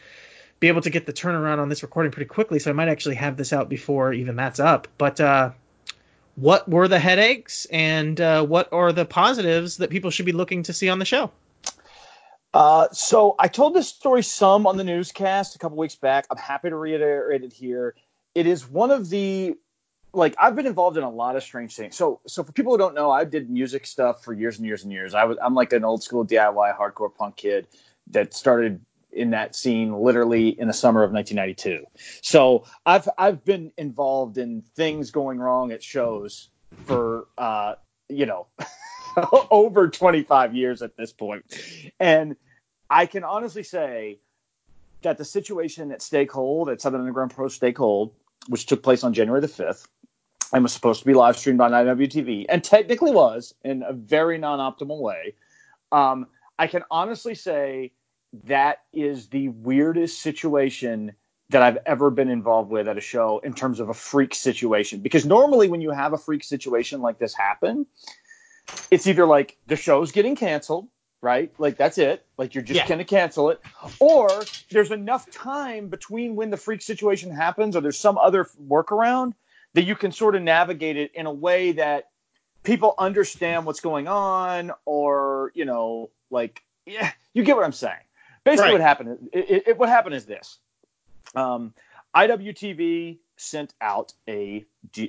[0.60, 3.16] be able to get the turnaround on this recording pretty quickly, so I might actually
[3.16, 4.88] have this out before even that's up.
[4.98, 5.52] But uh,
[6.36, 10.64] what were the headaches, and uh, what are the positives that people should be looking
[10.64, 11.32] to see on the show?
[12.54, 16.26] Uh, so I told this story some on the newscast a couple weeks back.
[16.32, 17.94] I'm happy to reiterate it here.
[18.34, 19.56] It is one of the
[20.14, 21.96] like I've been involved in a lot of strange things.
[21.96, 24.84] So so for people who don't know, I did music stuff for years and years
[24.84, 25.14] and years.
[25.14, 27.68] I was I'm like an old school DIY hardcore punk kid
[28.12, 31.86] that started in that scene literally in the summer of 1992.
[32.22, 36.50] So I've I've been involved in things going wrong at shows
[36.86, 37.76] for uh,
[38.10, 38.48] you know
[39.52, 41.46] over 25 years at this point.
[42.00, 42.36] And
[42.90, 44.20] I can honestly say
[45.02, 48.12] that the situation at Stakehold at Southern Underground Pro Stakehold,
[48.48, 49.88] which took place on January the 5th,
[50.54, 54.38] and was supposed to be live streamed on IWTV, and technically was in a very
[54.38, 55.36] non optimal way.
[55.92, 56.28] Um,
[56.60, 57.92] I can honestly say
[58.46, 61.14] that is the weirdest situation
[61.50, 65.00] that I've ever been involved with at a show in terms of a freak situation.
[65.00, 67.86] Because normally, when you have a freak situation like this happen,
[68.92, 70.88] it's either like the show's getting canceled,
[71.22, 71.54] right?
[71.58, 72.26] Like that's it.
[72.38, 72.88] Like you're just Yeah.
[72.88, 73.62] going to cancel it,
[74.00, 79.34] or there's enough time between when the freak situation happens, or there's some other workaround
[79.74, 82.10] that you can sort of navigate it in a way that
[82.64, 87.96] people understand what's going on, or you know, like yeah, you get what I'm saying.
[88.48, 88.74] Basically, Right.
[88.74, 89.30] what happened?
[89.34, 90.58] It, it, what happened is this.
[91.36, 91.74] Um,
[92.16, 94.66] IWTV sent out a,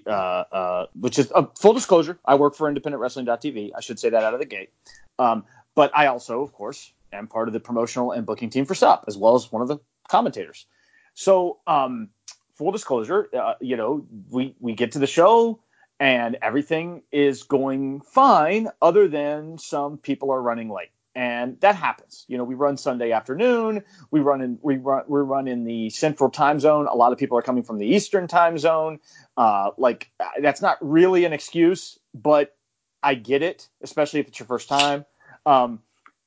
[0.06, 2.18] uh, uh, which is a full disclosure.
[2.24, 3.70] I work for IndependentWrestling.tv.
[3.76, 4.70] I should say that out of the gate.
[5.18, 8.74] Um, but I also, of course, am part of the promotional and booking team for
[8.74, 10.66] SUP, as well as one of the commentators.
[11.14, 12.10] So, um,
[12.56, 15.60] full disclosure, uh, you know, we we get to the show
[16.00, 22.24] and everything is going fine, other than some people are running late, and that happens.
[22.28, 23.82] You know, we run Sunday afternoon.
[24.10, 26.86] We run in we run we run in the Central Time Zone.
[26.86, 29.00] A lot of people are coming from the Eastern Time Zone.
[29.36, 32.54] Uh, like that's not really an excuse, but
[33.02, 35.04] I get it, especially if it's your first time.
[35.46, 35.80] Um,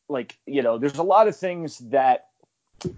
[0.10, 2.28] like you know, there's a lot of things that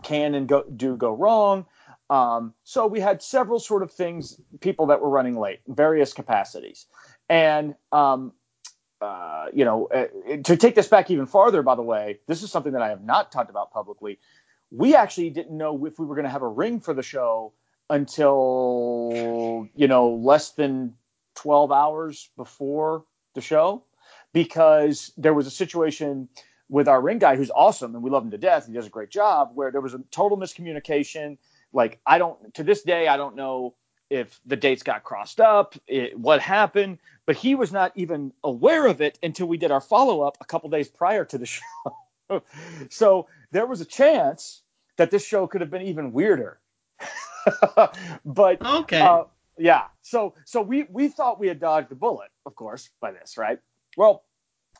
[0.02, 1.66] can and go do go wrong.
[2.10, 6.86] Um, so we had several sort of things, people that were running late, various capacities,
[7.30, 8.34] and um,
[9.02, 10.08] uh, you know, uh,
[10.44, 13.04] to take this back even farther, by the way, this is something that I have
[13.04, 14.20] not talked about publicly.
[14.72, 17.54] We actually didn't know if we were going to have a ring for the show
[17.90, 20.96] until you know less than
[21.36, 23.84] 12 hours before the show
[24.32, 26.30] because there was a situation
[26.70, 28.90] with our ring guy who's awesome and we love him to death he does a
[28.90, 31.38] great job where there was a total miscommunication
[31.74, 33.76] like i don't to this day i don't know
[34.10, 38.86] if the dates got crossed up it, what happened but he was not even aware
[38.88, 42.42] of it until we did our follow-up a couple days prior to the show
[42.90, 44.62] so there was a chance
[44.98, 46.60] that this show could have been even weirder
[48.26, 49.02] but Okay.
[49.02, 49.24] uh,
[49.58, 49.84] yeah.
[50.02, 53.60] So so we we thought we had dodged a bullet, of course, by this, right?
[53.98, 54.24] Well,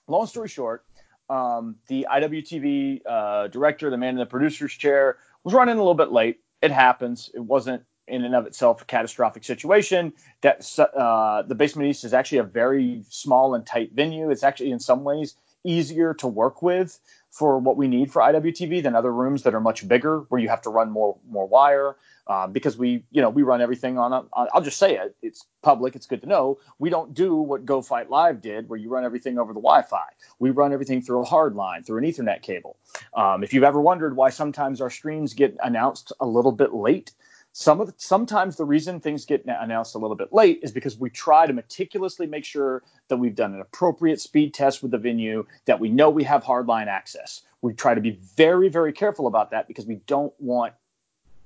[0.08, 0.84] long story short,
[1.30, 5.94] um, the IWTV uh, director, the man in the producer's chair, was running a little
[5.94, 6.40] bit late.
[6.62, 7.30] It happens.
[7.34, 10.14] It wasn't in and of itself a catastrophic situation.
[10.42, 14.30] That uh, the Basement East is actually a very small and tight venue.
[14.30, 17.00] It's actually in some ways easier to work with
[17.32, 20.50] for what we need for IWTV than other rooms that are much bigger, where you
[20.50, 21.96] have to run more more wire.
[22.26, 24.24] Um, because we, you know, we run everything on a.
[24.32, 25.14] On, I'll just say it.
[25.22, 25.96] It's public.
[25.96, 26.60] It's good to know.
[26.80, 30.06] We don't do what Go Fight Live did, where you run everything over the Wi-Fi.
[30.40, 32.78] We run everything through a hard line, through an Ethernet cable.
[33.14, 37.12] Um, if you've ever wondered why sometimes our streams get announced a little bit late,
[37.54, 40.98] some of the, sometimes the reason things get announced a little bit late is because
[40.98, 44.98] we try to meticulously make sure that we've done an appropriate speed test with the
[44.98, 47.42] venue, that we know we have hardline access.
[47.62, 50.74] We try to be very, very careful about that because we don't want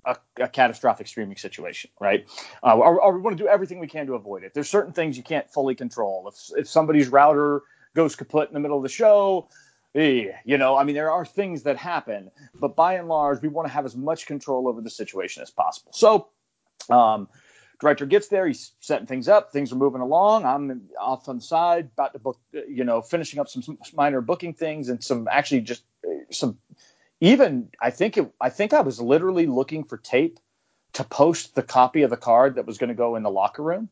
[0.05, 2.25] a, a catastrophic streaming situation, right?
[2.63, 4.53] Uh, or, or we want to do everything we can to avoid it.
[4.53, 6.29] There's certain things you can't fully control.
[6.29, 9.49] If if somebody's router goes kaput in the middle of the show,
[9.93, 13.67] you know, I mean, there are things that happen, but by and large, we want
[13.67, 15.91] to have as much control over the situation as possible.
[15.93, 16.27] So,
[16.89, 17.27] um,
[17.79, 20.45] director gets there, he's setting things up, things are moving along.
[20.45, 24.53] I'm off on the side, about to book, you know, finishing up some minor booking
[24.53, 26.57] things and some actually just uh, some
[27.19, 30.39] even I think it, I think I was literally looking for tape
[30.93, 33.63] to post the copy of the card that was going to go in the locker
[33.63, 33.89] room,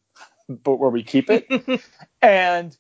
[0.48, 1.82] but where we keep it.
[2.22, 2.76] and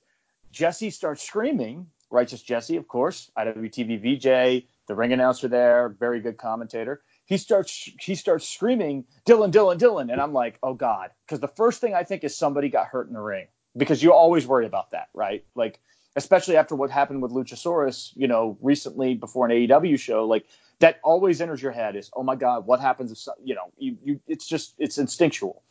[0.52, 6.38] Jesse starts screaming Righteous Jesse, of course, IWTV VJ, the ring announcer there, very good
[6.38, 7.02] commentator.
[7.26, 11.48] He starts he starts screaming, Dylan, Dylan, Dylan, and I'm like, oh god, because the
[11.48, 14.66] first thing I think is somebody got hurt in the ring because you always worry
[14.66, 15.44] about that, right?
[15.56, 15.80] Like
[16.16, 20.46] especially after what happened with Luchasaurus, you know, recently before an AEW show, like
[20.80, 23.98] that always enters your head is, oh my god, what happens if you know, you,
[24.04, 25.64] you it's just it's instinctual.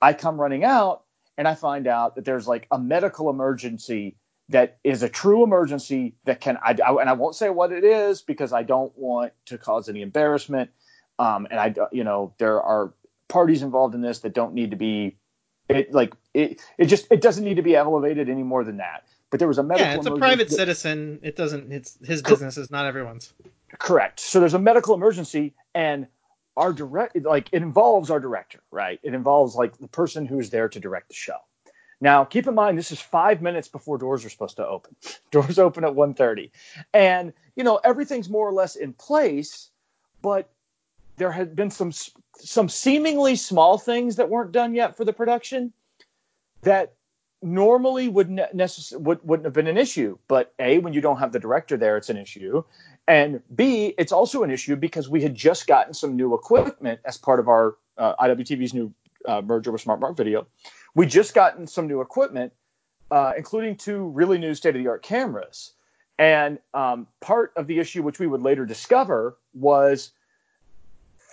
[0.00, 1.04] I come running out
[1.36, 4.16] and I find out that there's like a medical emergency
[4.50, 7.84] that is a true emergency that can I, I, and I won't say what it
[7.84, 10.70] is because I don't want to cause any embarrassment.
[11.18, 12.92] Um, and I you know there are
[13.28, 15.16] parties involved in this that don't need to be
[15.68, 19.04] it like it it just it doesn't need to be elevated any more than that.
[19.30, 19.90] But there was a medical.
[19.90, 21.18] Yeah, it's a private that, citizen.
[21.22, 21.72] It doesn't.
[21.72, 23.32] It's his business is not everyone's.
[23.78, 24.20] Correct.
[24.20, 26.06] So there's a medical emergency, and
[26.56, 29.00] our direct like it involves our director, right?
[29.02, 31.38] It involves like the person who's there to direct the show.
[32.00, 34.96] Now, keep in mind, this is five minutes before doors are supposed to open.
[35.30, 36.50] doors open at 1.30.
[36.92, 39.70] And, you know, everything's more or less in place,
[40.22, 40.50] but
[41.16, 41.92] there had been some
[42.40, 45.72] some seemingly small things that weren't done yet for the production
[46.62, 46.94] that
[47.40, 50.18] normally would necess- would, wouldn't have been an issue.
[50.26, 52.64] But A, when you don't have the director there, it's an issue.
[53.06, 57.18] And B, it's also an issue because we had just gotten some new equipment as
[57.18, 58.92] part of our uh, IWTV's new
[59.26, 60.46] uh, merger with Smart Mark Video
[60.94, 62.52] we just gotten some new equipment,
[63.10, 65.72] uh, including two really new state of the art cameras.
[66.18, 70.12] And um, part of the issue, which we would later discover, was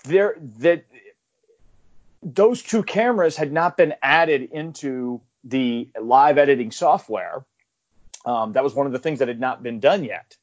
[0.06, 0.86] there that
[2.24, 7.46] those two cameras had not been added into the live editing software.
[8.26, 10.38] Um, that was one of the things that had not been done yet.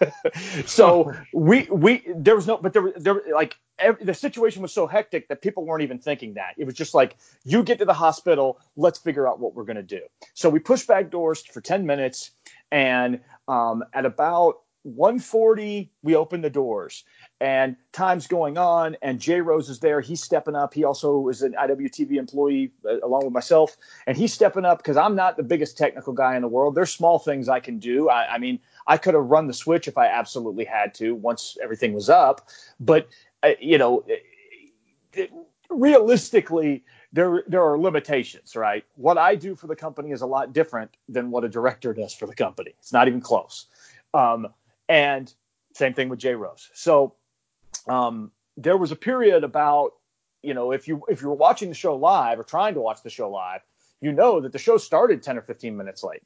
[0.66, 4.86] so we we there was no but there there like every, the situation was so
[4.86, 6.54] hectic that people weren't even thinking that.
[6.56, 9.76] It was just like you get to the hospital let's figure out what we're going
[9.76, 10.00] to do.
[10.34, 12.30] So we pushed back doors for 10 minutes
[12.70, 17.04] and um, at about 140 we opened the doors
[17.40, 21.42] and time's going on and jay rose is there he's stepping up he also is
[21.42, 25.42] an iwtv employee uh, along with myself and he's stepping up because i'm not the
[25.42, 28.60] biggest technical guy in the world there's small things i can do I, I mean
[28.86, 32.48] I could have run the switch if I absolutely had to once everything was up.
[32.78, 33.08] But
[33.42, 34.04] uh, you know,
[35.70, 38.84] realistically, there there are limitations, right?
[38.96, 42.14] What I do for the company is a lot different than what a director does
[42.14, 42.74] for the company.
[42.78, 43.66] It's not even close.
[44.12, 44.48] Um,
[44.88, 45.32] and
[45.74, 46.70] same thing with Jay Rose.
[46.74, 47.14] So
[47.88, 49.92] um, there was a period about
[50.42, 53.02] you know if you if you were watching the show live or trying to watch
[53.02, 53.60] the show live,
[54.00, 56.22] you know that the show started 10 or 15 minutes late.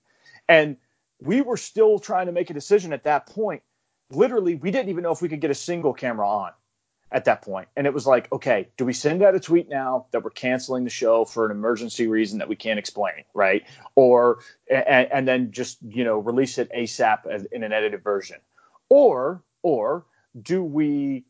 [0.49, 0.77] And
[1.21, 3.63] we were still trying to make a decision at that point.
[4.11, 6.53] Literally, we didn't even know if we could get a single camera on
[7.11, 7.69] at that point.
[7.77, 10.85] And it was like, okay, do we send out a tweet now that we're canceling
[10.85, 13.65] the show for an emergency reason that we can't explain, right?
[13.95, 14.39] Or
[14.71, 18.39] and, and then just you know release it ASAP as, in an edited version,
[18.89, 20.07] or or
[20.41, 21.25] do we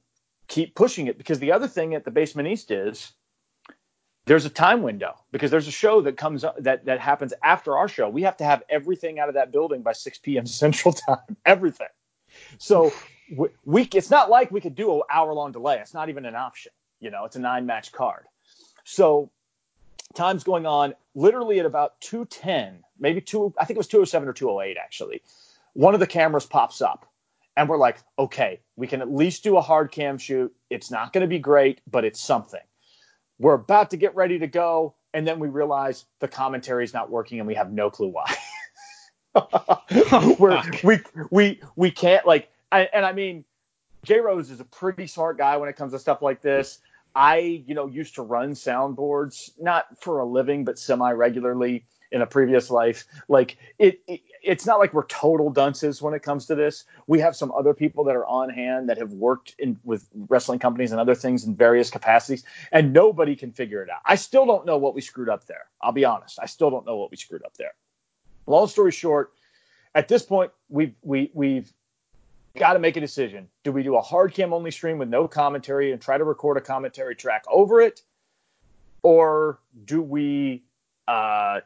[0.48, 1.18] keep pushing it?
[1.18, 3.12] Because the other thing at the Basement East is
[4.26, 7.76] there's a time window because there's a show that comes up that that happens after
[7.78, 8.08] our show.
[8.08, 10.46] We have to have everything out of that building by 6 p.m.
[10.62, 11.88] Central Time, everything.
[12.58, 12.92] So
[13.34, 15.78] we, we it's not like we could do an hour long delay.
[15.80, 16.72] It's not even an option.
[17.00, 18.24] You know, it's a nine match card.
[18.84, 19.30] So
[20.14, 20.94] time's going on.
[21.14, 23.54] Literally at about 210, maybe two.
[23.58, 25.22] I think it was 207 or 208 actually.
[25.72, 27.06] One of the cameras pops up,
[27.58, 30.54] and we're like, okay, we can at least do a hard cam shoot.
[30.70, 32.60] It's not going to be great, but it's something.
[33.40, 37.10] We're about to get ready to go, and then we realize the commentary is not
[37.10, 38.32] working, and we have no clue why.
[39.34, 43.44] oh, We're, we we we can't like, I, and I mean,
[44.04, 46.78] Jay Rose is a pretty smart guy when it comes to stuff like this.
[47.12, 52.22] I, you know, used to run soundboards, not for a living, but semi regularly in
[52.22, 53.06] a previous life.
[53.28, 56.84] Like it, it, it's not like we're total dunces when it comes to this.
[57.06, 60.58] We have some other people that are on hand that have worked in with wrestling
[60.58, 64.00] companies and other things in various capacities, and nobody can figure it out.
[64.04, 65.66] I still don't know what we screwed up there.
[65.80, 66.38] I'll be honest.
[66.40, 67.72] I still don't know what we screwed up there.
[68.46, 69.32] Long story short,
[69.94, 71.72] at this point, we've we we've
[72.56, 73.48] got to make a decision.
[73.62, 76.56] Do we do a hard cam only stream with no commentary and try to record
[76.56, 78.02] a commentary track over it,
[79.02, 80.62] or do we
[81.06, 81.60] uh,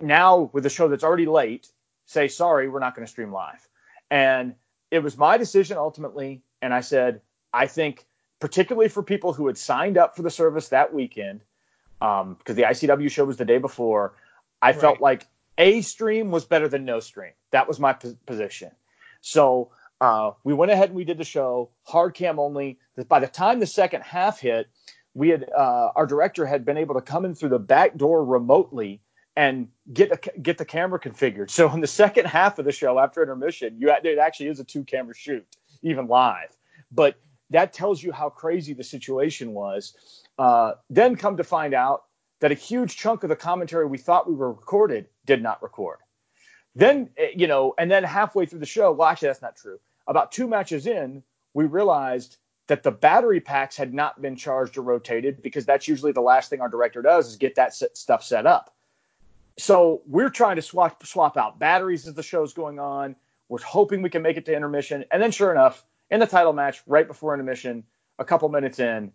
[0.00, 1.68] now with a show that's already late
[2.06, 3.68] say, sorry, we're not going to stream live.
[4.10, 4.54] And
[4.90, 6.42] it was my decision ultimately.
[6.62, 7.20] And I said,
[7.52, 8.06] I think,
[8.40, 11.42] particularly for people who had signed up for the service that weekend,
[11.98, 14.14] because um, the ICW show was the day before,
[14.62, 14.80] I right.
[14.80, 15.26] felt like
[15.58, 17.32] a stream was better than no stream.
[17.50, 17.94] That was my
[18.26, 18.70] position.
[19.20, 22.78] So uh, we went ahead and we did the show hard cam only.
[23.08, 24.68] By the time the second half hit,
[25.14, 28.22] we had uh, our director had been able to come in through the back door
[28.24, 29.00] remotely
[29.36, 31.50] and get a, get the camera configured.
[31.50, 34.64] So in the second half of the show, after intermission, you it actually is a
[34.64, 35.46] two camera shoot,
[35.82, 36.56] even live.
[36.90, 37.16] But
[37.50, 39.94] that tells you how crazy the situation was.
[40.38, 42.04] Uh, then come to find out
[42.40, 45.98] that a huge chunk of the commentary we thought we were recorded did not record.
[46.74, 49.78] Then eh, you know, and then halfway through the show, well, actually that's not true.
[50.06, 51.22] About two matches in,
[51.54, 52.36] we realized
[52.68, 56.50] that the battery packs had not been charged or rotated because that's usually the last
[56.50, 58.75] thing our director does is get that stuff set up.
[59.58, 63.16] So we're trying to swap swap out batteries as the show's going on.
[63.48, 66.52] We're hoping we can make it to intermission, and then sure enough, in the title
[66.52, 67.84] match, right before intermission,
[68.18, 69.12] a couple minutes in,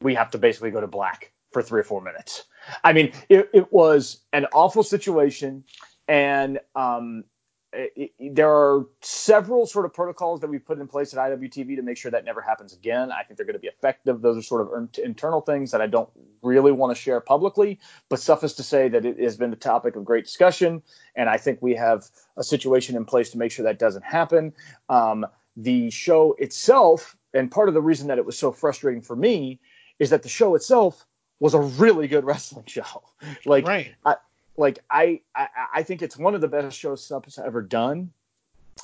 [0.00, 2.44] we have to basically go to black for three or four minutes.
[2.82, 5.64] I mean, it, it was an awful situation,
[6.06, 7.24] and um,
[7.72, 11.76] it, it, there are several sort of protocols that we've put in place at IWTV
[11.76, 13.12] to make sure that never happens again.
[13.12, 14.22] I think they're going to be effective.
[14.22, 16.08] Those are sort of internal things that I don't
[16.42, 19.96] really want to share publicly, but suffice to say that it has been the topic
[19.96, 20.82] of great discussion,
[21.14, 22.04] and I think we have
[22.36, 24.54] a situation in place to make sure that doesn't happen.
[24.88, 29.16] Um, the show itself, and part of the reason that it was so frustrating for
[29.16, 29.60] me,
[29.98, 31.04] is that the show itself
[31.40, 33.02] was a really good wrestling show.
[33.44, 33.94] Like, right.
[34.06, 34.16] I,
[34.58, 38.10] like I, I, I think it's one of the best shows SUP's ever done.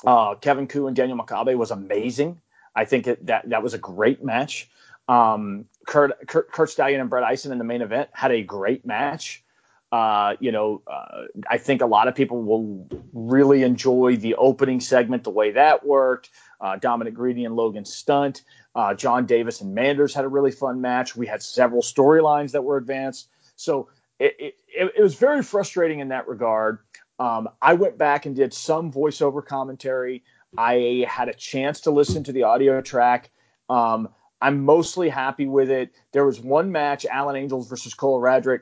[0.05, 2.39] Uh, Kevin Ku and Daniel Makabe was amazing.
[2.75, 4.69] I think it, that that was a great match.
[5.07, 8.85] Um, Kurt, Kurt, Curt Stallion and Brett Ison in the main event had a great
[8.85, 9.43] match.
[9.91, 14.81] Uh, you know, uh, I think a lot of people will really enjoy the opening
[14.81, 16.31] segment, the way that worked.
[16.59, 18.41] Uh, Dominic Greedy and Logan Stunt.
[18.73, 21.15] Uh, John Davis and Manders had a really fun match.
[21.15, 23.29] We had several storylines that were advanced.
[23.55, 23.87] So
[24.19, 26.79] it, it, it was very frustrating in that regard.
[27.19, 30.23] Um, I went back and did some voiceover commentary.
[30.57, 33.31] I had a chance to listen to the audio track.
[33.69, 34.09] Um,
[34.41, 35.93] I'm mostly happy with it.
[36.11, 38.61] There was one match, Alan Angels versus Cole Radrick,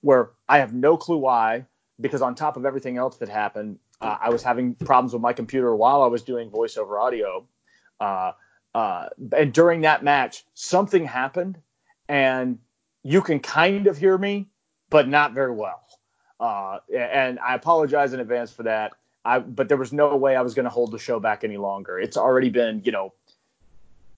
[0.00, 1.66] where I have no clue why,
[2.00, 5.32] because on top of everything else that happened, uh, I was having problems with my
[5.32, 7.46] computer while I was doing voiceover audio.
[7.98, 8.32] Uh,
[8.74, 11.58] uh, and during that match, something happened,
[12.08, 12.58] and
[13.02, 14.48] you can kind of hear me,
[14.90, 15.82] but not very well.
[16.38, 18.92] Uh, and I apologize in advance for that.
[19.24, 21.56] I, but there was no way I was going to hold the show back any
[21.56, 21.98] longer.
[21.98, 23.14] It's already been, you know,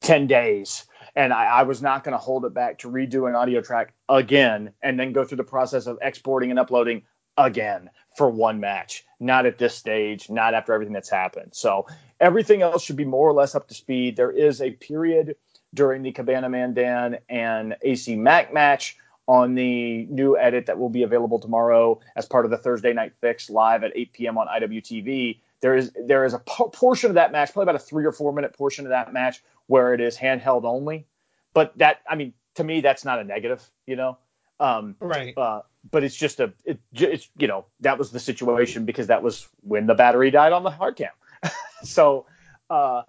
[0.01, 3.35] 10 days, and I, I was not going to hold it back to redo an
[3.35, 7.03] audio track again and then go through the process of exporting and uploading
[7.39, 9.05] again for one match.
[9.21, 11.53] Not at this stage, not after everything that's happened.
[11.55, 11.87] So
[12.21, 14.17] everything else should be more or less up to speed.
[14.17, 15.37] There is a period
[15.73, 18.97] during the Cabana Man Dan and AC Mack match
[19.29, 23.12] on the new edit that will be available tomorrow as part of the Thursday Night
[23.20, 24.39] Fix live at 8 p.m.
[24.39, 25.41] on IWTV.
[25.61, 28.33] There is there is a portion of that match, probably about a three or four
[28.33, 31.07] minute portion of that match where it is handheld only.
[31.55, 34.18] But that, I mean, to me, that's not a negative, you know.
[34.61, 35.37] Um, right.
[35.37, 39.22] Uh, but it's just a, it, it's you know, that was the situation because that
[39.22, 41.11] was when the battery died on the hard cam.
[41.83, 42.27] so,
[42.68, 43.03] uh,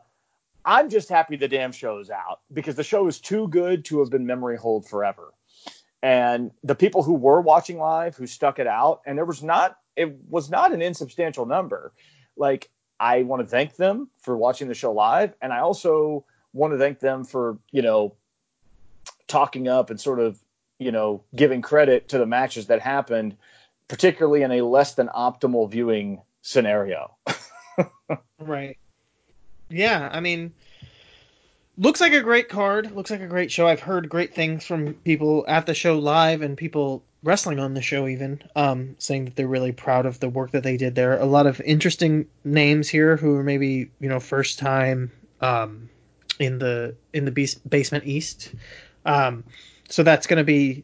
[0.63, 3.99] I'm just happy the damn show is out because the show is too good to
[3.99, 5.34] have been memory hold forever
[6.02, 9.78] and the people who were watching live who stuck it out and there was not
[9.95, 11.91] it was not an insubstantial number.
[12.36, 12.70] Like
[13.00, 16.80] i want to thank them for watching the show live and i also want to
[16.80, 18.16] thank them for you know
[19.28, 20.39] talking up and sort of
[20.80, 23.36] you know giving credit to the matches that happened
[23.88, 27.16] particularly in a less than optimal viewing scenario.
[28.39, 28.78] Right.
[29.70, 30.54] Yeah i mean
[31.78, 32.91] looks like a great card.
[32.91, 33.67] Looks like a great show.
[33.67, 37.82] I've heard great things from people at the show live and people wrestling on the
[37.82, 41.19] show even um, saying that they're really proud of the work that they did there.
[41.19, 45.11] A lot of interesting names here who are maybe you know first time
[45.41, 45.89] um,
[46.39, 48.53] in the in the basement east.
[49.05, 49.43] Um,
[49.89, 50.84] so that's going to be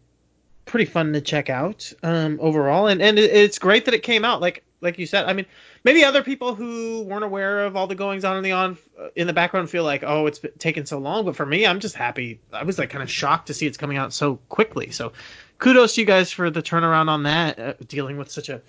[0.66, 4.42] pretty fun to check out um, overall, and and it's great that it came out.
[4.42, 5.46] Like like you said, I mean
[5.84, 9.10] maybe other people who weren't aware of all the goings on in the on uh,
[9.16, 11.26] in the background feel like, oh, it's taken so long.
[11.26, 12.40] But for me, I'm just happy.
[12.52, 14.92] I was like kind of shocked to see it's coming out so quickly.
[14.92, 15.14] So
[15.60, 18.62] kudos to you guys for the turnaround on that, uh, dealing with such a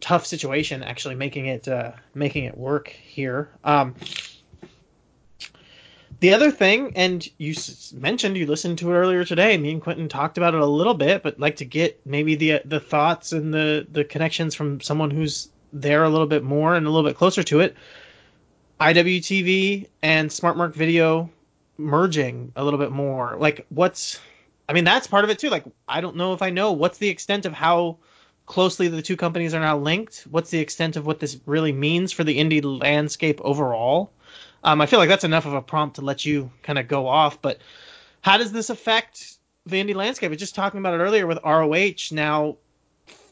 [0.00, 3.50] tough situation, actually making it uh, making it work here.
[3.64, 3.94] Um,
[6.20, 7.52] the other thing, and you
[7.94, 9.58] mentioned you listened to it earlier today.
[9.58, 12.62] Me and Quentin talked about it a little bit, but like to get maybe the
[12.64, 16.86] the thoughts and the the connections from someone who's there a little bit more and
[16.86, 17.76] a little bit closer to it.
[18.80, 21.30] IWTV and SmartMark Video
[21.78, 23.36] merging a little bit more.
[23.38, 24.20] Like, what's,
[24.68, 25.50] I mean, that's part of it too.
[25.50, 27.98] Like, I don't know if I know what's the extent of how
[28.46, 30.26] closely the two companies are now linked.
[30.30, 34.12] What's the extent of what this really means for the indie landscape overall?
[34.64, 37.08] Um, I feel like that's enough of a prompt to let you kind of go
[37.08, 37.40] off.
[37.40, 37.58] But
[38.20, 40.28] how does this affect the indie landscape?
[40.28, 42.56] I was just talking about it earlier with ROH now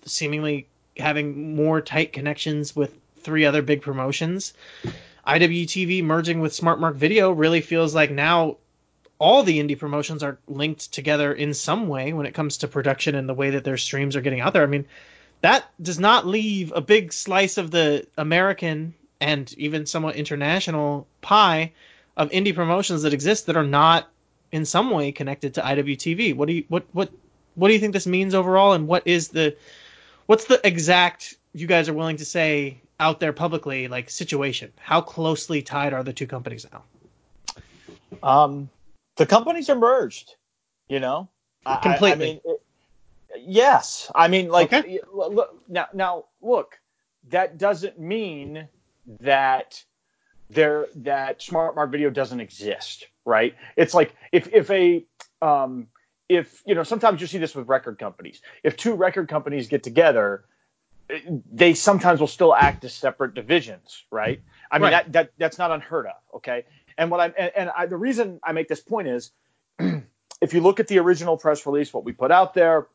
[0.05, 0.69] seemingly
[1.01, 4.55] having more tight connections with three other big promotions.
[5.27, 8.57] IWTV merging with SmartMark Video really feels like now
[9.19, 13.15] all the indie promotions are linked together in some way when it comes to production
[13.15, 14.63] and the way that their streams are getting out there.
[14.63, 14.87] I mean,
[15.43, 21.73] that does not leave a big slice of the American and even somewhat international pie
[22.17, 24.09] of indie promotions that exist that are not
[24.51, 26.35] in some way connected to IWTV.
[26.35, 27.11] What do you what what
[27.55, 29.57] what do you think this means overall and what is the
[30.31, 34.73] what's the exact you guys are willing to say out there publicly like situation?
[34.79, 36.85] How closely tied are the two companies now?
[38.23, 38.71] Um
[39.17, 40.37] the companies are merged,
[40.89, 41.29] you know?
[41.83, 42.11] Completely.
[42.11, 42.63] I, I mean, it,
[43.41, 44.11] yes.
[44.15, 45.01] I mean, like, Okay.
[45.13, 46.79] look, now, now, look,
[47.29, 48.69] that doesn't mean
[49.21, 49.85] that
[50.49, 53.55] there that Smart Mark Video doesn't exist, right?
[53.77, 55.05] It's like if if a
[55.43, 55.89] um,
[56.31, 58.41] if you know sometimes you see this with record companies.
[58.63, 60.45] If two record companies get together,
[61.53, 64.41] they sometimes will still act as separate divisions, right?
[64.71, 64.93] I mean Right.
[64.93, 66.65] that that that's not unheard of, okay?
[66.97, 69.33] And what I'm and, and I, the reason I make this point is
[69.81, 72.87] if you look at the original press release, what we put out there,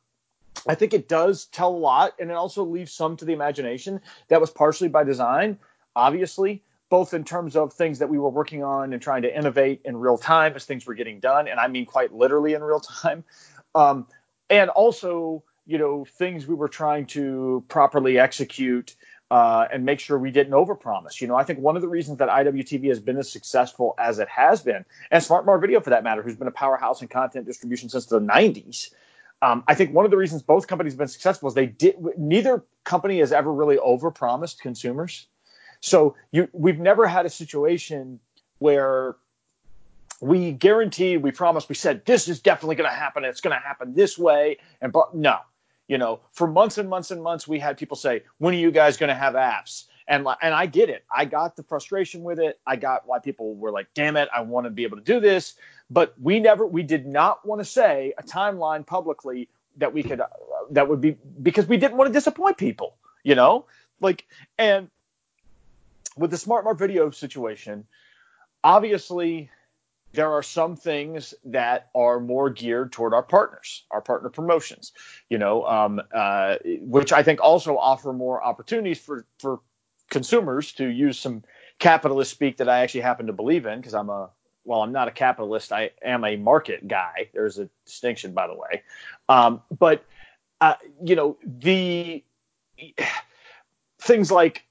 [0.66, 4.00] I think it does tell a lot, and it also leaves some to the imagination.
[4.30, 5.60] That was partially by design,
[5.94, 9.82] obviously, both in terms of things that we were working on and trying to innovate
[9.86, 12.80] in real time as things were getting done, and I mean quite literally in real
[13.02, 13.24] time,
[13.74, 14.08] um,
[14.50, 18.96] and also you know things we were trying to properly execute
[19.32, 21.20] uh, and make sure we didn't overpromise.
[21.20, 24.20] You know, I think one of the reasons that IWTV has been as successful as
[24.20, 27.46] it has been, and SmartMark Video for that matter, who's been a powerhouse in content
[27.46, 28.92] distribution since the 90s.
[29.42, 31.96] Um, I think one of the reasons both companies have been successful is they did.
[32.18, 35.28] Neither company has ever really overpromised consumers.
[35.86, 38.20] So you, we've never had a situation
[38.58, 39.16] where
[40.20, 43.24] we guaranteed, we promised, we said this is definitely going to happen.
[43.24, 45.38] It's going to happen this way, and but no,
[45.88, 48.72] you know, for months and months and months, we had people say, "When are you
[48.72, 51.06] guys going to have apps?" And and I get it.
[51.16, 52.60] I got the frustration with it.
[52.66, 55.20] I got why people were like, "Damn it, I want to be able to do
[55.20, 55.54] this."
[55.92, 60.20] But we never, we did not want to say a timeline publicly that we could,
[60.20, 60.28] uh,
[60.72, 62.98] that would be because we didn't want to disappoint people.
[63.24, 63.66] You know,
[64.02, 64.26] like
[64.58, 64.90] and
[66.18, 67.86] with the Smart Mark Video situation,
[68.64, 69.50] obviously
[70.14, 74.94] there are some things that are more geared toward our partners, our partner promotions,
[75.30, 79.60] you know, um, uh, which I think also offer more opportunities for for
[80.10, 81.44] consumers to use some
[81.80, 84.30] capitalist speak that I actually happen to believe in because I'm a
[84.64, 85.72] well, I'm not a capitalist.
[85.72, 87.30] I am a market guy.
[87.34, 88.84] There's a distinction, by the way.
[89.30, 90.04] Um, but
[90.62, 92.24] uh, you know, the
[94.00, 94.64] things like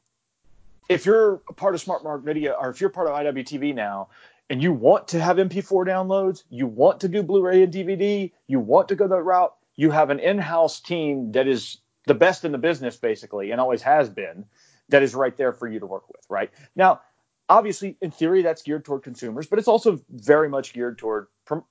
[0.88, 4.08] if you're a part of Smart Mark Video or if you're part of IWTV now
[4.50, 8.60] and you want to have MP4 downloads, you want to do Blu-ray and DVD, you
[8.60, 12.52] want to go that route, you have an in-house team that is the best in
[12.52, 14.44] the business basically and always has been
[14.90, 16.50] that is right there for you to work with, right?
[16.76, 17.00] Now,
[17.48, 21.26] obviously in theory that's geared toward consumers, but it's also very much geared toward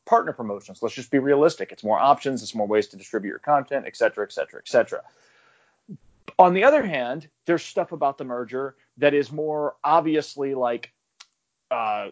[0.06, 0.80] partner promotions.
[0.82, 1.72] Let's just be realistic.
[1.72, 4.68] It's more options, it's more ways to distribute your content, et cetera, et cetera, et
[4.68, 5.02] cetera.
[6.40, 10.92] On the other hand, there's stuff about the merger that is more obviously like
[11.72, 12.10] uh,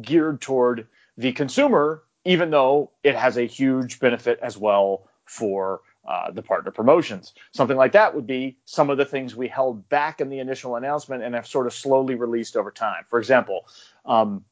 [0.00, 0.86] geared toward
[1.16, 6.70] the consumer, even though it has a huge benefit as well for uh, the partner
[6.70, 7.34] promotions.
[7.52, 10.76] Something like that would be some of the things we held back in the initial
[10.76, 13.04] announcement and have sort of slowly released over time.
[13.10, 13.66] For example,
[14.06, 14.44] um,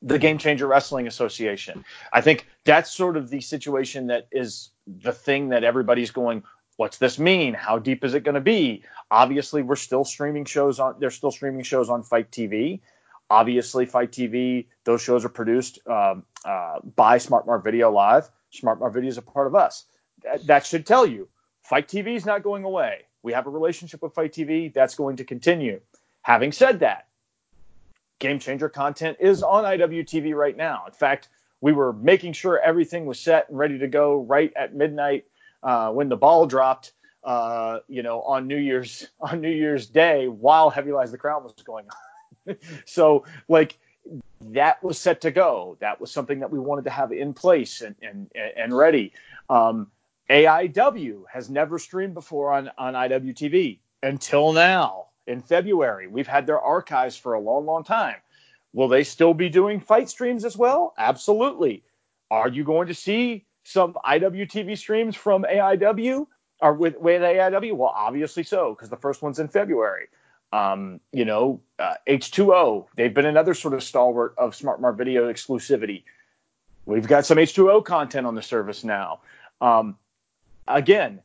[0.00, 1.84] the Game Changer Wrestling Association.
[2.12, 6.44] I think that's sort of the situation that is the thing that everybody's going,
[6.78, 7.54] what's this mean?
[7.54, 8.84] How deep is it going to be?
[9.10, 10.94] Obviously, we're still streaming shows on.
[10.98, 12.80] They're still streaming shows on FITE TV.
[13.28, 14.66] Obviously, FITE TV.
[14.84, 18.30] Those shows are produced um, uh, by SmartMark Video Live.
[18.54, 19.84] SmartMark Video is a part of us.
[20.46, 21.28] That should tell you
[21.64, 23.02] FITE TV is not going away.
[23.22, 24.72] We have a relationship with FITE TV.
[24.72, 25.80] That's going to continue.
[26.22, 27.08] Having said that,
[28.20, 30.84] Game Changer content is on IWTV right now.
[30.86, 31.28] In fact,
[31.60, 35.24] we were making sure everything was set and ready to go right at midnight
[35.62, 36.92] uh, when the ball dropped.
[37.24, 41.44] Uh, you know, on New Year's on New Year's Day while Heavy Lies the Crown
[41.44, 41.86] was going
[42.46, 42.56] on.
[42.86, 43.76] so, like,
[44.40, 45.76] that was set to go.
[45.80, 49.12] That was something that we wanted to have in place and and and ready.
[49.50, 49.90] Um,
[50.30, 56.06] AIW has never streamed before on on IWTV until now in February.
[56.06, 58.16] We've had their archives for a long, long time.
[58.72, 60.94] Will they still be doing FITE streams as well?
[60.96, 61.82] Absolutely.
[62.30, 66.26] Are you going to see some IWTV streams from AIW
[66.60, 67.76] are with, with AIW?
[67.76, 70.08] Well, obviously so, because the first one's in February.
[70.50, 76.04] Um, you know, uh, H2O, they've been another sort of stalwart of SmartMark video exclusivity.
[76.86, 79.20] We've got some H2O content on the service now.
[79.60, 79.98] Um,
[80.66, 81.20] again,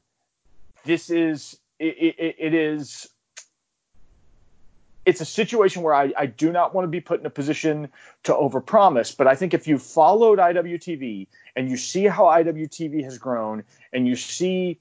[0.83, 3.07] this is it, it, it is
[5.05, 7.89] it's a situation where I, I do not want to be put in a position
[8.23, 9.15] to overpromise.
[9.15, 14.07] But I think if you followed IWTV and you see how IWTV has grown and
[14.07, 14.79] you see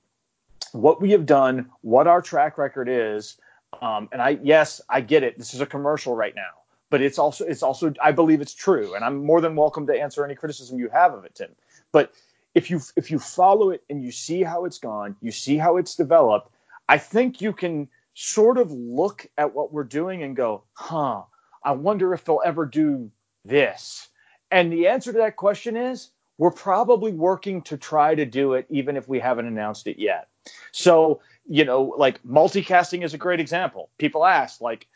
[0.72, 3.36] what we have done, what our track record is,
[3.80, 5.38] um, and I yes, I get it.
[5.38, 6.50] This is a commercial right now,
[6.90, 9.98] but it's also it's also I believe it's true, and I'm more than welcome to
[9.98, 11.50] answer any criticism you have of it, Tim.
[11.90, 12.12] But
[12.54, 15.78] if you if you follow it and you see how it's gone, you see how
[15.78, 16.50] it's developed,
[16.88, 21.22] I think you can sort of look at what we're doing and go, huh,
[21.64, 23.10] I wonder if they'll ever do
[23.44, 24.08] this.
[24.50, 28.66] And the answer to that question is we're probably working to try to do it
[28.68, 30.28] even if we haven't announced it yet.
[30.72, 33.90] So, you know, like multicasting is a great example.
[33.98, 34.86] People ask, like,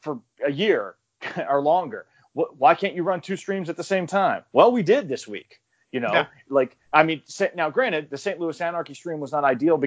[0.00, 0.94] for a year
[1.48, 4.44] or longer, why can't you run two streams at the same time?
[4.52, 5.60] Well, we did this week.
[5.92, 6.26] You know, yeah.
[6.48, 7.22] like I mean,
[7.56, 8.38] now granted, the St.
[8.38, 9.82] Louis Anarchy stream was not ideal,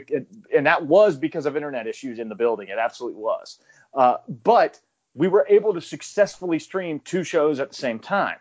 [0.54, 2.68] and that was because of internet issues in the building.
[2.68, 3.60] It absolutely was.
[3.93, 4.80] Uh, but
[5.16, 8.38] we were able to successfully stream two shows at the same time.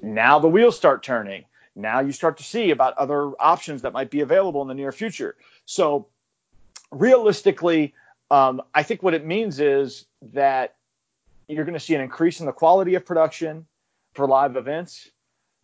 [0.00, 1.44] Now the wheels start turning.
[1.74, 4.92] Now you start to see about other options that might be available in the near
[4.92, 5.36] future.
[5.64, 6.06] So
[6.90, 7.94] realistically,
[8.30, 10.76] um, I think what it means is that
[11.48, 13.66] you're going to see an increase in the quality of production
[14.14, 15.10] for live events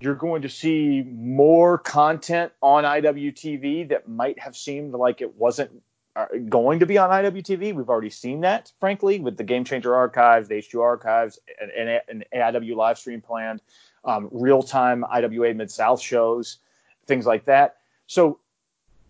[0.00, 5.82] you're going to see more content on IWTV that might have seemed like it wasn't
[6.14, 7.74] uh, going to be on IWTV.
[7.74, 12.24] We've already seen that, frankly, with the Game Changer archives, the H2 archives, and an
[12.32, 13.60] AIW live stream planned,
[14.04, 16.58] um, real time IWA Mid South shows,
[17.06, 17.78] things like that.
[18.06, 18.38] So,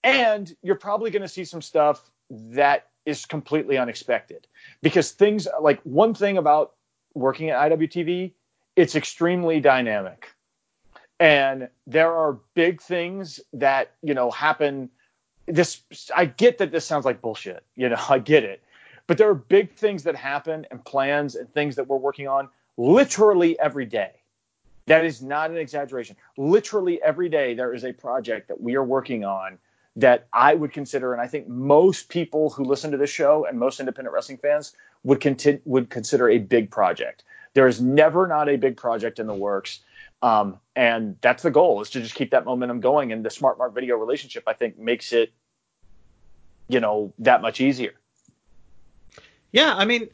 [0.02, 4.46] and you're probably going to see some stuff that is completely unexpected
[4.80, 6.72] because things like one thing about
[7.14, 8.32] working at IWTV,
[8.74, 10.28] it's extremely dynamic
[11.20, 14.90] and there are big things that you know happen.
[15.46, 15.80] This
[16.14, 18.62] i get that this sounds like bullshit you know i get it.
[19.06, 22.50] But there are big things that happen and plans and things that we're working on
[22.76, 24.10] literally every day.
[24.86, 26.16] That is not an exaggeration.
[26.36, 29.58] Literally every day there is a project that we are working on
[29.96, 33.58] that i would consider and i think most people who listen to this show and
[33.58, 37.24] most independent wrestling fans would, conti- would consider a big project.
[37.54, 39.80] There is never not a big project in the works.
[40.22, 43.10] Um, and that's the goal is to just keep that momentum going.
[43.10, 45.32] And the smart mark video relationship, I think, makes it,
[46.68, 47.94] you know, that much easier.
[49.50, 50.08] Yeah, I mean,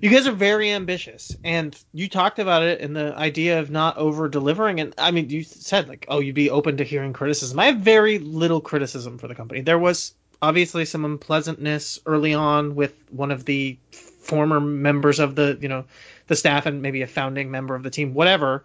[0.00, 3.98] you guys are very ambitious, and you talked about it in the idea of not
[3.98, 4.80] over delivering.
[4.80, 7.58] And I mean, you said like, oh, you'd be open to hearing criticism.
[7.58, 9.60] I have very little criticism for the company.
[9.60, 15.58] There was obviously some unpleasantness early on with one of the former members of the,
[15.60, 15.84] you know,
[16.26, 18.64] the staff and maybe a founding member of the team, whatever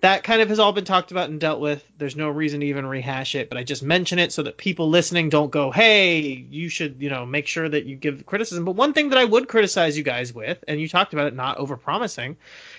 [0.00, 1.84] that kind of has all been talked about and dealt with.
[1.98, 4.88] There's no reason to even rehash it, but I just mention it so that people
[4.90, 6.20] listening don't go, "Hey,
[6.50, 9.24] you should, you know, make sure that you give criticism." But one thing that I
[9.24, 12.36] would criticize you guys with, and you talked about it not overpromising,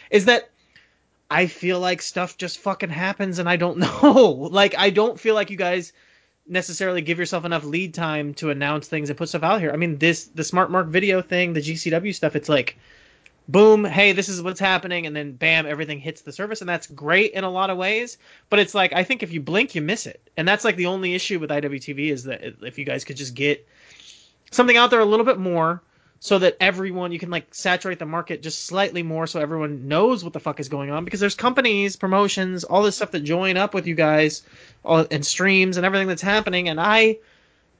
[0.10, 0.50] is that
[1.30, 4.50] I feel like stuff just fucking happens and I don't know.
[4.52, 5.92] like I don't feel like you guys
[6.48, 9.72] necessarily give yourself enough lead time to announce things and put stuff out here.
[9.72, 12.78] I mean, this the Smart Mark video thing, the GCW stuff, it's like
[13.50, 16.88] boom, hey, this is what's happening, and then bam, everything hits the surface, and that's
[16.88, 18.18] great in a lot of ways.
[18.50, 20.86] But it's like I think if you blink, you miss it, and that's like the
[20.86, 23.68] only issue with IWTV is that if you guys could just get
[24.52, 25.82] something out there a little bit more,
[26.20, 30.24] so that everyone you can like saturate the market just slightly more, so everyone knows
[30.24, 31.04] what the fuck is going on.
[31.04, 34.44] Because there's companies, promotions, all this stuff that join up with you guys,
[34.86, 37.18] all, and streams and everything that's happening, and I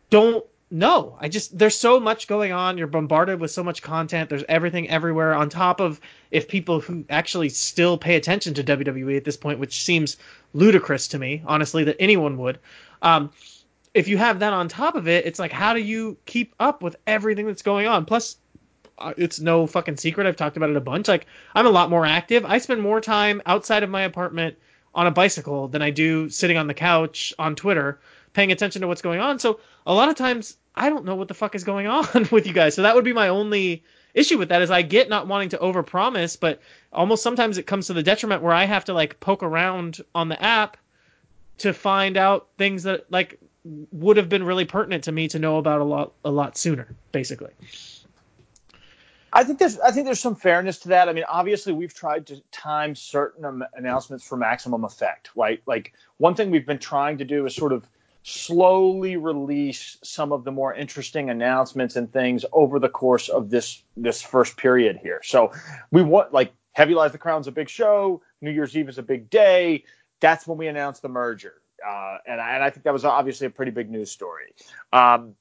[0.10, 2.78] don't no, I just there's so much going on.
[2.78, 4.30] You're bombarded with so much content.
[4.30, 5.34] There's everything everywhere.
[5.34, 6.00] On top of
[6.30, 10.18] if people who actually still pay attention to WWE at this point, which seems
[10.54, 12.60] ludicrous to me, honestly, that anyone would.
[13.02, 13.32] Um,
[13.96, 16.84] if you have that on top of it, it's like how do you keep up
[16.84, 18.06] with everything that's going on?
[18.06, 18.38] Plus,
[19.00, 20.28] uh, it's no fucking secret.
[20.28, 21.08] I've talked about it a bunch.
[21.08, 22.46] Like I'm a lot more active.
[22.46, 24.56] I spend more time outside of my apartment
[24.94, 28.00] on a bicycle than I do sitting on the couch on Twitter
[28.34, 29.40] paying attention to what's going on.
[29.40, 32.48] So a lot of times I don't know what the fuck is going on with
[32.48, 32.76] you guys.
[32.76, 35.58] So that would be my only issue with that is I get not wanting to
[35.58, 36.62] overpromise, but
[36.92, 40.30] almost sometimes it comes to the detriment where I have to like poke around on
[40.30, 40.78] the app
[41.60, 43.40] to find out things that like
[43.92, 46.88] would have been really pertinent to me to know about a lot a lot sooner,
[47.12, 47.52] basically.
[49.32, 51.10] I think there's I think there's some fairness to that.
[51.10, 55.62] I mean, obviously we've tried to time certain announcements for maximum effect, right?
[55.66, 57.88] Like one thing we've been trying to do is sort of
[58.30, 63.82] slowly release some of the more interesting announcements and things over the course of this
[63.98, 65.22] this first period here.
[65.24, 65.52] So
[65.92, 69.04] we want like Heavy Lies the Crown's a big show, New Year's Eve is a
[69.04, 69.84] big day.
[70.20, 71.56] That's when we announced the merger,
[71.86, 74.54] uh, and, I, and I think that was obviously a pretty big news story.
[74.94, 75.36] Um,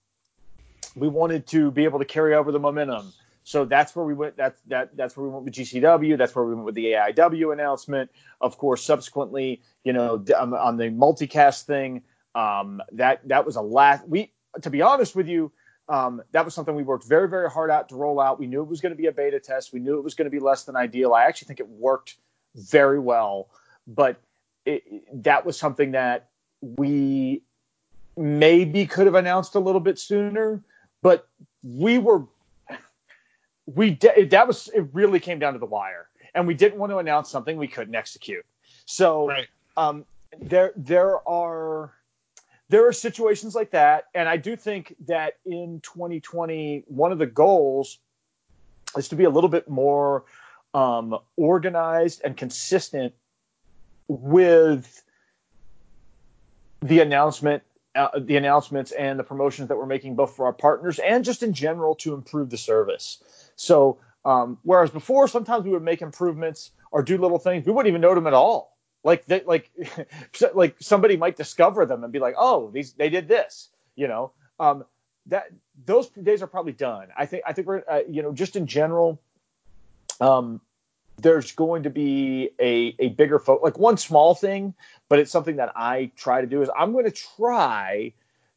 [0.95, 3.13] we wanted to be able to carry over the momentum.
[3.45, 4.37] So that's where we went.
[4.37, 4.97] That's that.
[4.97, 6.19] That's where we went with GCW.
[6.19, 8.11] That's where we went with the AIW announcement.
[8.41, 12.03] Of course, subsequently, you know, on, on the multicast thing,
[12.39, 14.07] um, that that was a last.
[14.09, 14.33] We,
[14.63, 15.51] to be honest with you,
[15.89, 18.39] um, that was something we worked very, very hard out to roll out.
[18.39, 19.73] We knew it was going to be a beta test.
[19.73, 21.15] We knew it was going to be less than ideal.
[21.15, 22.17] I actually think it worked
[22.55, 23.49] very well,
[23.87, 24.21] but
[24.65, 24.83] it,
[25.25, 26.29] that was something that
[26.61, 27.43] we
[28.17, 30.63] maybe could have announced a little bit sooner.
[31.03, 31.27] But
[31.63, 32.25] we were
[33.67, 36.91] we de- that was it really came down to the wire and we didn't want
[36.91, 38.45] to announce something we couldn't execute
[38.87, 39.49] so Right.
[39.77, 40.07] um,
[40.41, 41.93] there there are
[42.69, 47.27] there are situations like that and i do think that in 2020 one of the
[47.27, 47.99] goals
[48.97, 50.25] is to be a little bit more
[50.75, 53.15] um, organized and consistent
[54.09, 55.03] with
[56.81, 57.63] the announcement
[57.95, 61.43] uh, the announcements and the promotions that we're making both for our partners and just
[61.43, 63.23] in general to improve the service.
[63.57, 67.89] So um, whereas before sometimes we would make improvements or do little things we wouldn't
[67.89, 69.71] even know them at all like they, like
[70.55, 74.31] like somebody might discover them and be like oh these they did this you know?
[74.61, 74.85] Um,
[75.27, 75.49] that
[75.85, 77.09] those days are probably done.
[77.17, 79.21] I think i think we're uh, you know just in general
[80.21, 80.61] um,
[81.17, 84.75] there's going to be a, a bigger focus like one small thing
[85.09, 88.13] but it's something that i try to do is i'm going to try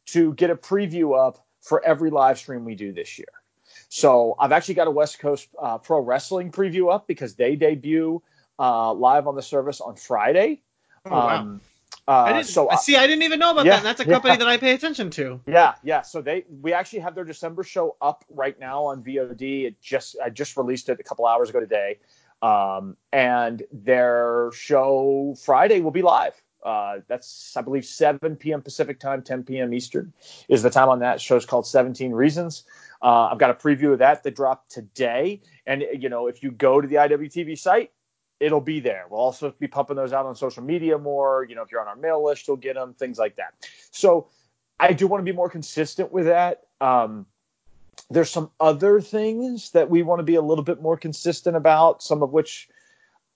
[0.06, 3.28] to get a preview up for every live stream we do this year.
[3.90, 8.22] So I've actually got a West Coast uh, Pro Wrestling preview up because they debut
[8.62, 10.62] uh, live on the service on Friday.
[11.06, 11.40] Oh, wow.
[11.40, 11.62] Um,
[12.08, 12.96] uh, I didn't so I see.
[12.96, 13.78] I didn't even know about Yeah, that.
[13.78, 14.38] And that's a company yeah.
[14.38, 15.40] that I pay attention to.
[15.48, 16.02] yeah, yeah.
[16.02, 19.66] So they we actually have their December show up right now on VOD.
[19.66, 22.00] It just I just released it a couple hours ago today,
[22.42, 26.34] um, and their show Friday will be live.
[26.64, 28.62] Uh, that's I believe 7 p.m.
[28.62, 29.74] Pacific time, 10 p.m.
[29.74, 30.14] Eastern
[30.48, 31.20] is the time on that.
[31.22, 31.36] show.
[31.36, 32.64] Show's called 17 Reasons.
[33.02, 36.52] Uh, I've got a preview of that that dropped today, and you know if you
[36.52, 37.92] go to the IWTV site,
[38.42, 39.06] it'll be there.
[39.10, 41.46] We'll also be pumping those out on social media more.
[41.48, 43.54] You know, if you're on our mail list, you'll get them, things like that.
[43.92, 44.28] So
[44.80, 46.64] I do want to be more consistent with that.
[46.82, 47.28] Um,
[48.10, 52.02] there's some other things that we want to be a little bit more consistent about,
[52.02, 52.68] some of which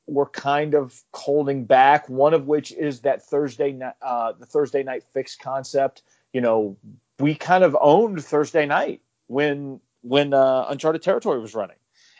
[0.08, 2.10] we're kind of holding back.
[2.10, 6.01] One of which is that Thursday night, uh, the Thursday night fix concept.
[6.34, 6.78] You know,
[7.20, 11.78] we kind of owned Thursday night when when uh, Uncharted Territory was running.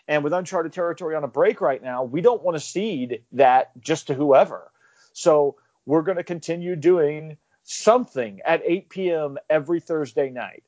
[0.08, 3.72] And with Uncharted Territory on a break right now, we don't want to cede that
[3.80, 4.72] just to whoever.
[5.14, 9.38] So we're going to continue doing something at 8 p.m.
[9.50, 10.64] every Thursday night.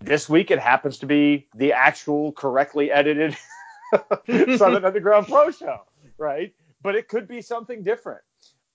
[0.00, 3.36] This week it happens to be the actual correctly edited
[4.56, 5.80] Southern Underground Pro Show,
[6.18, 6.52] right?
[6.82, 8.20] But it could be something different.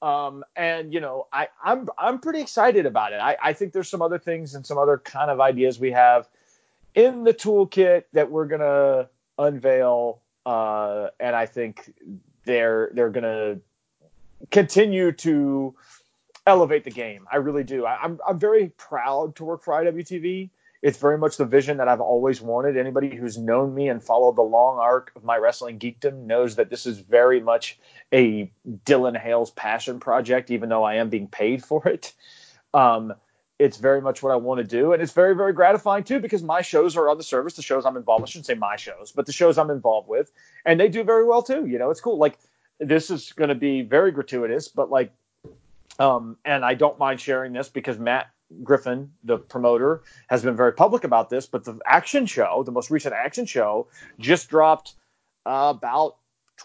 [0.01, 3.17] Um, and you know, I, I'm I'm pretty excited about it.
[3.17, 6.27] I, I think there's some other things and some other kind of ideas we have
[6.95, 9.09] in the toolkit that we're gonna
[9.39, 11.91] unveil, uh, and I think
[12.45, 13.59] they're they're gonna
[14.51, 15.75] continue to
[16.45, 17.27] elevate the game.
[17.31, 17.85] I really do.
[17.85, 20.49] I, I'm I'm very proud to work for IWTV.
[20.81, 22.77] It's very much the vision that I've always wanted.
[22.77, 26.69] Anybody who's known me and followed the long arc of my wrestling geekdom knows that
[26.69, 27.77] this is very much
[28.13, 28.49] a
[28.85, 32.13] Dylan Hales' passion project, even though I am being paid for it.
[32.73, 33.13] Um,
[33.59, 36.41] it's very much what I want to do, and it's very, very gratifying too because
[36.41, 37.55] my shows are on the service.
[37.55, 40.31] The shows I'm involved, I shouldn't say my shows, but the shows I'm involved with,
[40.65, 41.65] and they do very well too.
[41.65, 42.17] You know, it's cool.
[42.17, 42.39] Like
[42.79, 45.11] this is going to be very gratuitous, but like,
[45.99, 48.29] um, and I don't mind sharing this because Matt
[48.63, 51.45] Griffin, the promoter, has been very public about this.
[51.45, 53.87] But the action show, the most recent action show,
[54.19, 54.93] just dropped
[55.45, 56.15] uh, about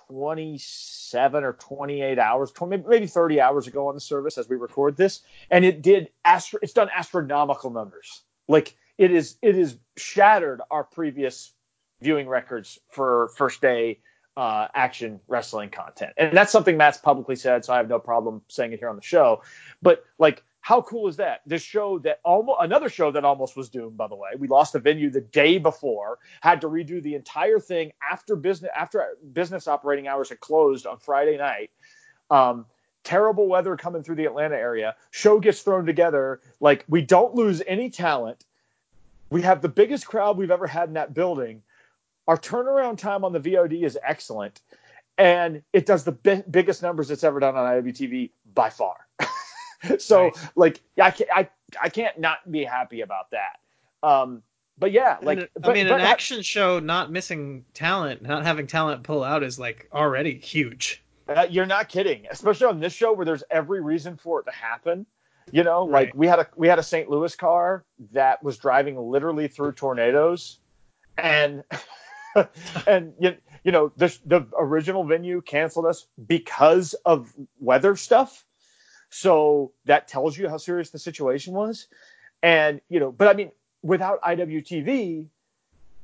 [0.08, 4.96] 27 or 28 hours, 20, maybe 30 hours ago on the service as we record
[4.96, 5.20] this,
[5.50, 8.22] and it did astro- it's done astronomical numbers.
[8.48, 11.52] Like it is it is shattered our previous
[12.00, 14.00] viewing records for first day
[14.36, 18.42] uh, action wrestling content, and that's something Matt's publicly said, so I have no problem
[18.48, 19.42] saying it here on the show.
[19.80, 21.42] But like how cool is that?
[21.44, 23.98] This show that almost another show that almost was doomed.
[23.98, 27.58] By the way, we lost the venue the day before, had to redo the entire
[27.58, 29.04] thing after business after
[29.34, 31.70] business operating hours had closed on Friday night.
[32.30, 32.64] Um,
[33.02, 34.96] terrible weather coming through the Atlanta area.
[35.10, 36.40] Show gets thrown together.
[36.60, 38.42] Like we don't lose any talent.
[39.28, 41.60] We have the biggest crowd we've ever had in that building.
[42.26, 44.62] Our turnaround time on the VOD is excellent,
[45.18, 49.03] and it does the bi- biggest numbers it's ever done on IWTV by far.
[49.98, 50.48] so Nice.
[50.54, 51.48] like I can't I,
[51.80, 53.60] I can't not be happy about that.
[54.02, 54.42] Um,
[54.78, 58.44] but yeah, like And, but, I mean, but an action show not missing talent, not
[58.44, 61.02] having talent pull out is like already huge.
[61.28, 64.50] uh, you're not kidding, especially on this show where there's every reason for it to
[64.50, 65.06] happen.
[65.52, 67.08] You know, like we had a we had a St.
[67.08, 70.58] Louis car that was driving literally through tornadoes,
[71.18, 71.62] and
[72.86, 78.44] and you, you know the the original venue canceled us because of weather stuff.
[79.16, 81.86] So that tells you how serious the situation was,
[82.42, 85.26] and you know, but I mean, without IWTV,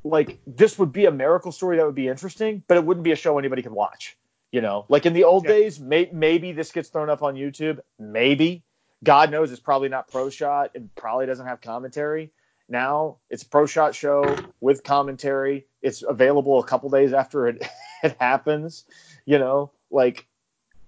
[0.05, 3.11] like this would be a miracle story that would be interesting, but it wouldn't be
[3.11, 4.17] a show anybody could watch.
[4.53, 5.51] You know, like in the old Yeah.
[5.51, 8.63] days, may, maybe this gets thrown up on YouTube, maybe.
[9.03, 10.71] God knows it's probably not pro shot.
[10.77, 12.31] and probably doesn't have commentary.
[12.69, 15.67] Now it's a pro shot show with commentary.
[15.83, 17.67] It's available a couple days after it,
[18.05, 18.85] it happens.
[19.27, 20.27] You know, like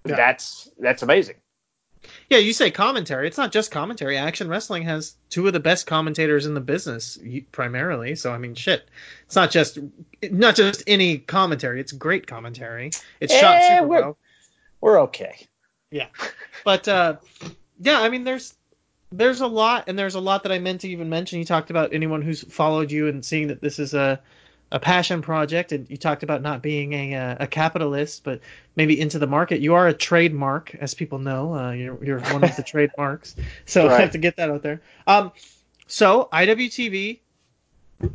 [0.07, 0.15] Yeah.
[0.15, 1.37] that's that's amazing.
[2.33, 3.27] Yeah, you say commentary.
[3.29, 4.17] It's not just commentary.
[4.17, 7.19] Action Wrestling has two of the best commentators in the business,
[7.53, 8.15] primarily.
[8.17, 8.89] So I mean, shit.
[9.27, 9.79] It's not just
[10.31, 11.79] not just any commentary.
[11.79, 12.91] It's great commentary.
[13.21, 14.19] It's shot Eh, super we're- well.
[14.81, 15.47] We're okay.
[15.91, 16.07] Yeah,
[16.65, 17.17] but uh,
[17.79, 18.55] yeah, I mean, there's
[19.13, 21.39] there's a lot, and there's a lot that I meant to even mention.
[21.39, 24.23] You talked about anyone who's followed you and seeing that this is a
[24.73, 28.41] a passion project, and you talked about not being a uh, a capitalist, but
[28.75, 29.61] maybe into the market.
[29.61, 31.55] You are a trademark, as people know.
[31.55, 34.81] Uh, you're you're one of the trademarks, so I have to get that out there.
[35.07, 35.31] Um,
[35.87, 37.21] so IWTV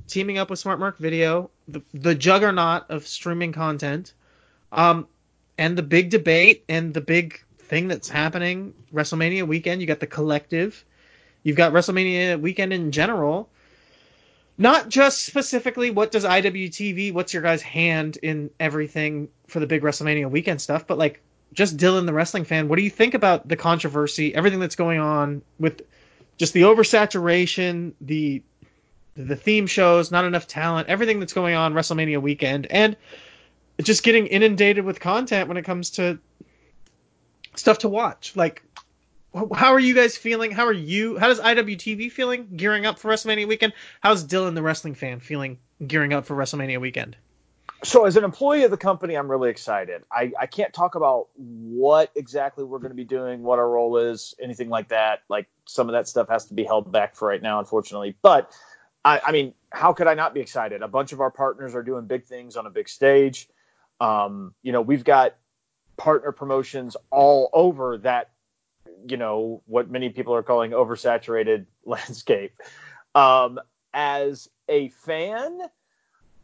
[0.07, 4.13] teaming up with SmartMark Video, the, the juggernaut of streaming content,
[4.71, 5.07] um,
[5.59, 9.81] and the big debate and the big thing that's happening WrestleMania weekend.
[9.81, 10.83] You got the collective,
[11.43, 13.49] you've got WrestleMania weekend in general.
[14.57, 19.83] Not just specifically what does IWTV, what's your guys' hand in everything for the big
[19.83, 21.21] WrestleMania weekend stuff, but like
[21.53, 24.99] just Dylan the wrestling fan, what do you think about the controversy, everything that's going
[24.99, 25.81] on with
[26.37, 28.41] just the oversaturation, the
[29.15, 32.95] the theme shows, not enough talent, everything that's going on WrestleMania weekend, and
[33.81, 36.19] just getting inundated with content when it comes to
[37.55, 38.35] stuff to watch.
[38.35, 38.63] Like,
[39.33, 40.51] how are you guys feeling?
[40.51, 41.17] How are you?
[41.17, 43.73] How does IWTV feeling gearing up for WrestleMania weekend?
[44.01, 47.17] How's Dylan, the wrestling fan, feeling gearing up for WrestleMania weekend?
[47.83, 50.03] So, as an employee of the company, I'm really excited.
[50.11, 53.97] I, I can't talk about what exactly we're going to be doing, what our role
[53.97, 55.21] is, anything like that.
[55.29, 58.15] Like, some of that stuff has to be held back for right now, unfortunately.
[58.23, 58.51] But,
[59.05, 60.81] I, I mean, how could I not be excited?
[60.81, 63.47] A bunch of our partners are doing big things on a big stage.
[64.01, 65.35] Um, you know, we've got
[65.97, 68.31] partner promotions all over that,
[69.07, 72.53] you know, what many people are calling oversaturated landscape.
[73.15, 73.59] Um,
[73.93, 75.59] as a fan,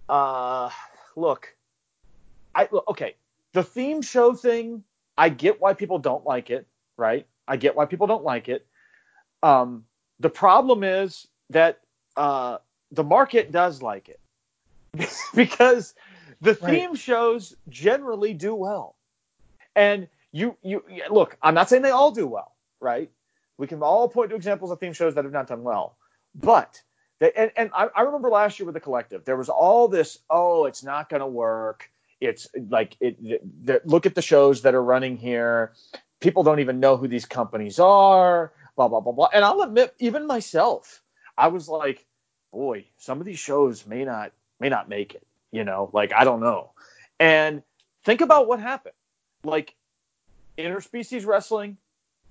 [0.09, 0.69] uh,
[1.15, 1.55] look,
[2.55, 3.15] I look, okay,
[3.53, 4.83] the theme show thing,
[5.17, 7.27] I get why people don't like it, right?
[7.47, 8.65] I get why people don't like it.
[9.43, 9.85] Um,
[10.19, 11.81] the problem is that
[12.15, 12.57] uh,
[12.91, 14.19] the market does like it
[15.35, 15.93] because
[16.41, 16.87] the Right.
[16.87, 18.95] theme shows generally do well.
[19.75, 23.11] And you, you look, I'm not saying they all do well, right?
[23.59, 25.97] We can all point to examples of theme shows that have not done well,
[26.36, 26.84] but
[27.21, 30.19] they, and, and I, I remember last year with the collective, there was all this,
[30.29, 31.91] oh, it's not going to work.
[32.21, 35.73] It's like it, it- look at the shows that are running here.
[36.21, 39.29] People don't even know who these companies are, blah blah blah blah.
[39.34, 41.01] And I'll admit, even myself,
[41.38, 42.05] I was like,
[42.53, 45.27] boy, some of these shows may not may not make it.
[45.53, 46.73] You know, like I don't know.
[47.21, 47.63] And
[48.05, 48.95] think about what happened.
[49.45, 49.75] Like
[50.57, 51.77] interspecies wrestling,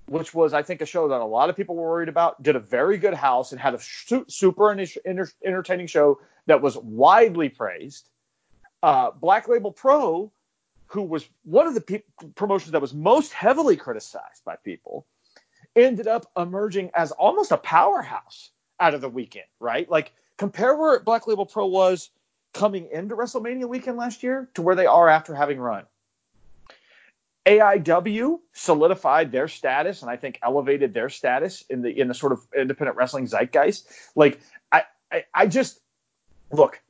[0.05, 2.55] which was I think a show that a lot of people were worried about, did
[2.55, 3.79] a very good house and had a
[4.27, 8.09] super enter- enter- entertaining show that was widely praised.
[8.81, 10.31] Uh, Black Label Pro,
[10.87, 12.03] who was one of the pe-
[12.35, 15.05] promotions that was most heavily criticized by people,
[15.75, 19.89] ended up emerging as almost a powerhouse out of the weekend, right?
[19.89, 22.09] Like compare where Black Label Pro was
[22.53, 25.85] coming into WrestleMania weekend last year to where they are after having run.
[27.45, 32.31] AIW solidified their status and I think elevated their status in the in the sort
[32.31, 33.85] of independent wrestling zeitgeist.
[34.15, 34.39] Like
[34.71, 35.79] I I, I just
[36.51, 36.81] look,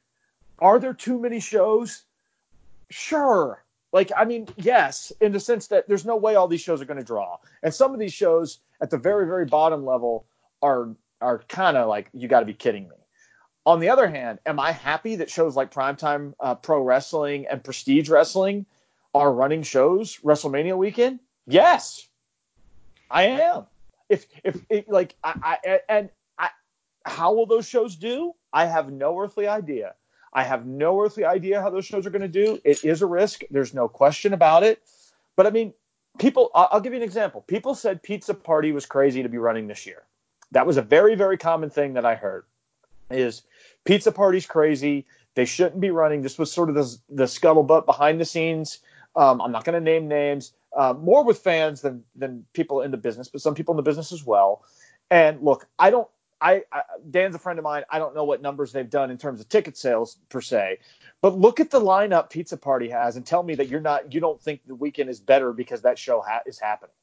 [0.60, 2.04] are there too many shows?
[2.92, 3.64] Sure.
[3.92, 6.86] Like I mean, yes, in the sense that there's no way all these shows are
[6.86, 7.38] going to draw.
[7.64, 10.26] And some of these shows at the very very bottom level
[10.62, 10.90] are
[11.20, 12.96] are kind of like you got to be kidding me.
[13.66, 17.64] On the other hand, am I happy that shows like Primetime uh, Pro Wrestling and
[17.64, 18.68] Prestige Wrestling
[19.14, 21.20] are running shows WrestleMania weekend?
[21.46, 22.08] Yes,
[23.10, 23.66] I am.
[24.10, 26.50] If if it, like I, I and I,
[27.06, 28.34] how will those shows do?
[28.52, 29.96] I have no earthly idea.
[30.34, 32.60] I have no earthly idea how those shows are going to do.
[32.64, 33.42] It is a risk.
[33.52, 34.82] There's no question about it.
[35.36, 35.74] But I mean,
[36.18, 36.50] people.
[36.54, 37.42] I'll, I'll give you an example.
[37.42, 40.04] People said Pizza Party was crazy to be running this year.
[40.52, 42.46] That was a very very common thing that I heard.
[43.10, 43.44] Is
[43.86, 45.06] Pizza Party's crazy?
[45.36, 46.22] They shouldn't be running.
[46.22, 48.80] This was sort of the, the scuttlebutt behind the scenes.
[49.16, 50.54] Um, I'm not going to name names.
[50.76, 53.84] uh, more with fans than than people in the business, but some people in the
[53.84, 54.64] business as well.
[55.12, 56.08] And look, I don't.
[56.42, 57.84] I, I Dan's a friend of mine.
[57.90, 60.80] I don't know what numbers they've done in terms of ticket sales per se,
[61.22, 64.20] but look at the lineup Pizza Party has and tell me that you're not you
[64.20, 66.96] don't think the weekend is better because that show ha- is happening.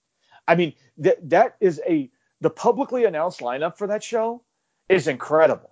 [0.48, 4.42] I mean that that is a the publicly announced lineup for that show
[4.88, 5.70] is incredible.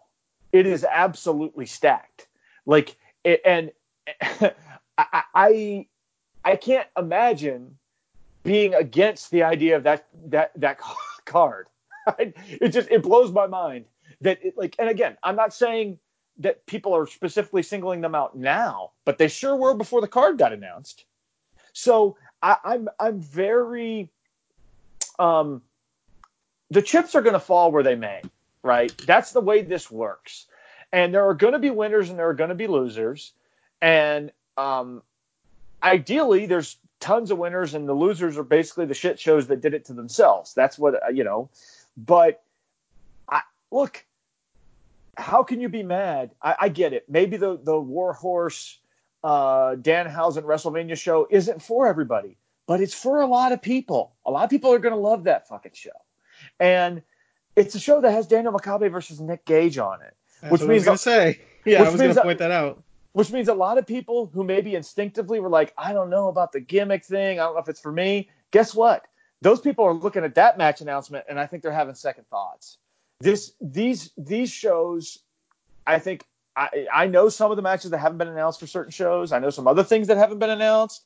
[0.53, 2.29] It is absolutely stacked.
[2.67, 3.73] Like it, and
[4.99, 5.87] I, I
[6.45, 7.79] I can't imagine
[8.43, 10.79] being against the idea of that that that
[11.25, 11.69] card.
[12.19, 13.85] it just it blows my mind
[14.21, 15.99] that it, like and again, I'm not saying
[16.39, 20.39] that people are specifically singling them out now, but they sure were before the card
[20.39, 21.05] got announced.
[21.73, 24.11] So I, I'm I'm very
[25.19, 25.63] um
[26.71, 28.23] the chips are going to fall where they may,
[28.63, 28.95] right?
[29.07, 30.47] That's the way this works.
[30.93, 33.33] And there are going to be winners and there are going to be losers.
[33.81, 35.03] And um,
[35.83, 39.75] ideally, there's tons of winners and the losers are basically the shit shows that did
[39.75, 40.55] it to themselves.
[40.55, 41.51] That's what, uh, you know.
[41.97, 42.43] But
[43.29, 44.05] I, look,
[45.17, 46.31] how can you be mad?
[46.43, 47.05] I, I get it.
[47.09, 48.79] Maybe the, the Warhorse
[49.23, 54.13] uh, Danhausen WrestleMania show isn't for everybody, but it's for a lot of people.
[54.25, 55.91] A lot of people are going to love that fucking show
[56.61, 57.03] and
[57.57, 60.15] it's a show that has Daniel Makabe versus Nick Gage on it.
[60.41, 61.41] That's which means I was gonna say.
[61.65, 62.83] Yeah, I was gonna point that out.
[63.13, 66.53] Which means a lot of people who maybe instinctively were like, I don't know about
[66.53, 67.41] the gimmick thing.
[67.41, 68.29] I don't know if it's for me.
[68.51, 69.07] Guess what?
[69.41, 72.77] Those people are looking at that match announcement, and I think they're having second thoughts.
[73.21, 75.19] This, these, these shows,
[75.87, 78.93] I think, I, I know some of the matches that haven't been announced for certain
[78.93, 79.33] shows.
[79.33, 81.03] I know some other things that haven't been announced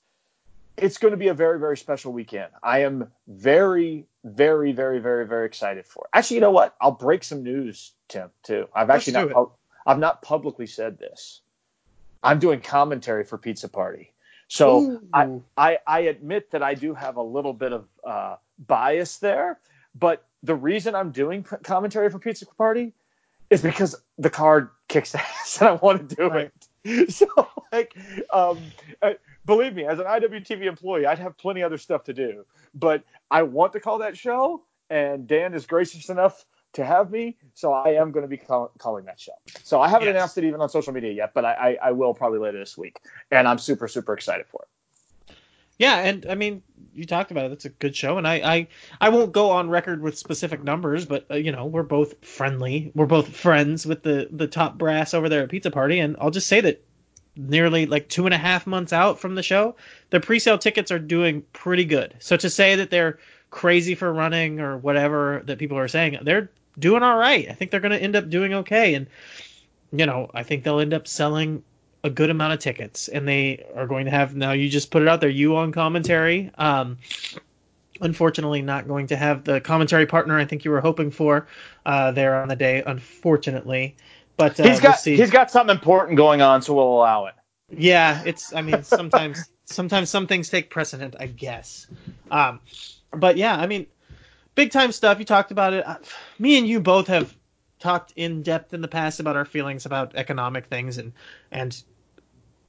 [0.77, 2.51] it's going to be a very very special weekend.
[2.63, 6.05] I am very very very very very excited for.
[6.07, 6.17] It.
[6.17, 6.75] Actually, you know what?
[6.81, 8.31] I'll break some news, Tim.
[8.43, 8.69] Too.
[8.75, 9.53] I've Let's actually not
[9.87, 11.41] I've not publicly said this.
[12.23, 14.13] I'm doing commentary for Pizza Party,
[14.49, 19.17] so I, I, I admit that I do have a little bit of uh, bias
[19.19, 19.59] there.
[19.95, 22.93] But the reason I'm doing commentary for Pizza Party
[23.51, 26.51] is because the card kicks ass and I want to do right.
[26.85, 27.11] it.
[27.11, 27.27] So
[27.71, 27.97] like,
[28.33, 28.59] um,
[29.47, 32.45] believe me, as an IWTV employee, I'd have plenty other stuff to do.
[32.75, 36.45] But I want to call that show, and Dan is gracious enough
[36.75, 39.33] to have me, so I am going to be call- calling that show.
[39.63, 40.15] So I haven't yes.
[40.17, 42.77] announced it even on social media yet, but I, I, I will probably later this
[42.79, 42.99] week,
[43.31, 44.69] and I'm super super excited for it.
[45.79, 46.63] Yeah, and I mean,
[46.95, 47.53] you talked about it.
[47.53, 48.69] It's a good show, and I, I,
[49.01, 52.93] I won't go on record with specific numbers, but uh, you know, we're both friendly.
[52.95, 56.31] We're both friends with the the top brass over there at Pizza Party, and I'll
[56.31, 56.85] just say that
[57.35, 59.77] nearly like two and a half months out from the show,
[60.11, 62.15] the pre-sale tickets are doing pretty good.
[62.19, 63.19] So to say that they're
[63.51, 67.49] crazy for running or whatever that people are saying, they're doing all right.
[67.49, 69.07] I think they're going to end up doing okay, and
[69.93, 71.63] you know, I think they'll end up selling
[72.05, 74.53] a good amount of tickets, and they are going to have now.
[74.53, 76.51] You just put it out there, you on commentary.
[76.57, 76.99] Um,
[78.01, 81.47] unfortunately, not going to have the commentary partner I think you were hoping for
[81.87, 82.83] uh, there on the day.
[82.85, 83.97] Unfortunately.
[84.37, 87.35] But uh, he's got we'll he's got something important going on, so we'll allow it.
[87.71, 88.55] Yeah, it's.
[88.55, 91.87] I mean, sometimes sometimes some things take precedent, I guess.
[92.31, 92.61] Um,
[93.13, 93.87] but yeah, I mean,
[94.55, 95.19] big time stuff.
[95.19, 95.87] You talked about it.
[96.39, 97.35] Me and you both have
[97.79, 101.13] talked in depth in the past about our feelings about economic things and
[101.51, 101.83] and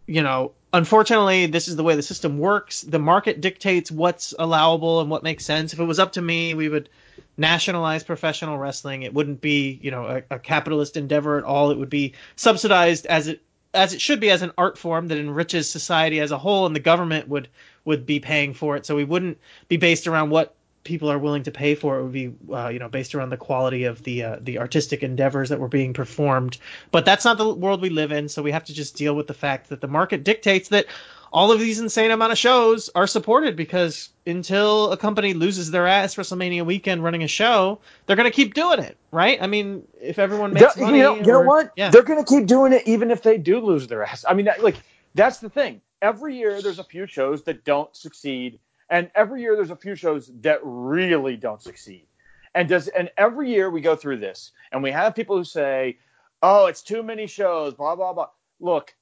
[0.07, 5.01] you know unfortunately this is the way the system works the market dictates what's allowable
[5.01, 6.89] and what makes sense if it was up to me we would
[7.37, 9.03] nationalize professional wrestling.
[9.03, 11.71] It wouldn't be, you know, a, a, capitalist endeavor at all.
[11.71, 13.41] It would be subsidized as it
[13.73, 16.75] as it should be as an art form that enriches society as a whole, and
[16.75, 17.49] the government would
[17.85, 18.85] would be paying for it.
[18.85, 21.99] So we wouldn't be based around what people are willing to pay for.
[21.99, 25.03] It would be, uh, you know, based around the quality of the uh, the artistic
[25.03, 26.57] endeavors that were being performed.
[26.91, 28.29] But that's not the world we live in.
[28.29, 30.85] So we have to just deal with the fact that the market dictates that
[31.33, 35.87] all of these insane amount of shows are supported because until a company loses their
[35.87, 39.41] ass WrestleMania weekend running a show, they're going to keep doing it, right?
[39.41, 41.71] I mean, if everyone makes money, you know, you or, know what?
[41.75, 41.89] Yeah.
[41.89, 44.23] They're going to keep doing it even if they do lose their ass.
[44.29, 44.75] I mean, like
[45.15, 45.81] that's the thing.
[46.03, 48.59] Every year there's a few shows that don't succeed,
[48.93, 52.05] and every year there's a few shows that really don't succeed.
[52.53, 55.97] And does and every year we go through this, and we have people who say,
[56.43, 58.29] "Oh, it's too many shows," blah blah blah.
[58.59, 58.93] Look,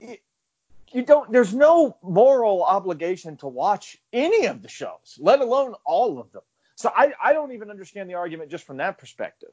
[0.00, 6.18] you don't there's no moral obligation to watch any of the shows let alone all
[6.18, 6.42] of them
[6.74, 9.52] so i, I don't even understand the argument just from that perspective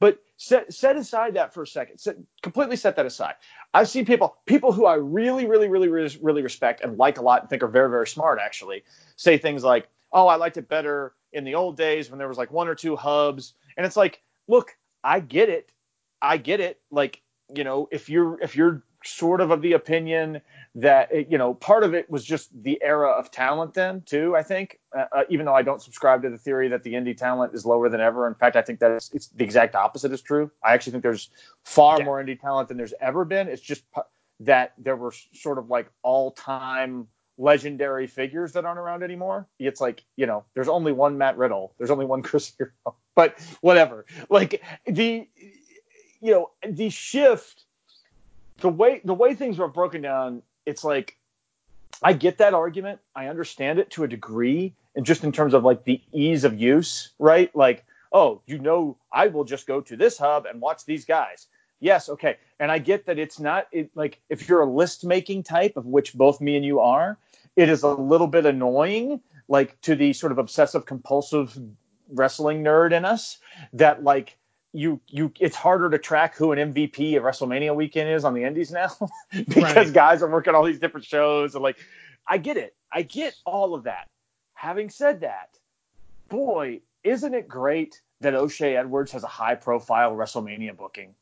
[0.00, 1.98] but set, set aside that for a second.
[1.98, 3.34] Set, completely set that aside.
[3.74, 7.22] I've seen people people who i really really really really really respect and like a
[7.22, 8.82] lot and think are very very smart actually
[9.16, 12.38] say things like oh i liked it better in the old days when there was
[12.38, 13.54] like one or two hubs.
[13.76, 15.70] And it's like look i get it.
[16.20, 16.80] I get it.
[16.90, 17.22] Like
[17.54, 20.40] you know if you're if you're sort of of the opinion
[20.74, 24.36] that it, you know part of it was just the era of talent then too.
[24.36, 27.16] I think, uh, uh, even though I don't subscribe to the theory that the indie
[27.16, 28.26] talent is lower than ever.
[28.28, 30.50] In fact, I think that it's, it's the exact opposite is true.
[30.62, 31.30] I actually think there's
[31.64, 32.04] far Yeah.
[32.04, 33.48] more indie talent than there's ever been.
[33.48, 33.82] It's just
[34.40, 39.46] that there were sort of like all time legendary figures that aren't around anymore.
[39.58, 42.72] It's like, you know, there's only one Matt Riddle, there's only one Chris Hero,
[43.14, 44.06] but whatever.
[44.28, 45.28] Like the,
[46.20, 47.64] you know, the shift,
[48.60, 51.16] the way the way things are broken down, it's like,
[52.02, 53.00] I get that argument.
[53.14, 56.60] I understand it to a degree, and just in terms of like the ease of
[56.60, 57.54] use, right?
[57.54, 61.46] Like, oh, you know, I will just go to this hub and watch these guys.
[61.80, 62.36] Yes, okay.
[62.58, 65.86] And I get that it's not it, like if you're a list making type, of
[65.86, 67.18] which both me and you are,
[67.54, 71.56] it is a little bit annoying, like to the sort of obsessive compulsive
[72.10, 73.38] wrestling nerd in us,
[73.74, 74.36] that like
[74.72, 78.44] you you it's harder to track who an MVP of WrestleMania weekend is on the
[78.44, 78.90] Indies now
[79.48, 79.92] because Right.
[79.92, 81.78] guys are working all these different shows and like
[82.26, 82.74] I get it.
[82.92, 84.06] I get all of that.
[84.54, 85.56] Having said that,
[86.28, 91.14] boy, isn't it great that O'Shea Edwards has a high profile WrestleMania booking?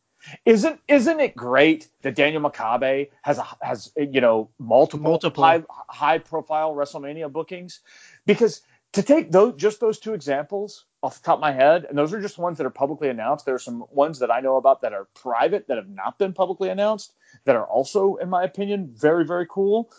[0.45, 5.45] Isn't isn't it great that Daniel Makabe has a has you know multiple, Multiple.
[5.45, 7.81] high high profile WrestleMania bookings?
[8.25, 8.63] Because
[8.95, 12.13] to take those just those two examples off the top of my head, and those
[12.13, 13.47] are just ones that are publicly announced.
[13.47, 16.33] There are some ones that I know about that are private that have not been
[16.33, 19.91] publicly announced that are also, in my opinion, very very cool.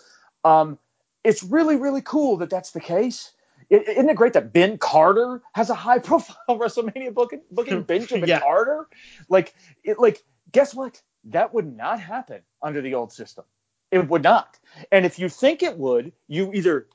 [0.44, 0.78] Um,
[1.24, 3.32] it's really really cool that that's the case.
[3.70, 7.42] Isn't it great that Ben Carter has a high profile WrestleMania booking?
[7.52, 8.40] Booking Benjamin Yeah.
[8.40, 8.88] Carter,
[9.30, 9.54] like
[9.84, 11.02] it, like guess what?
[11.26, 13.44] That would not happen under the old system.
[13.92, 14.58] It would not.
[14.92, 16.88] And if you think it would, you either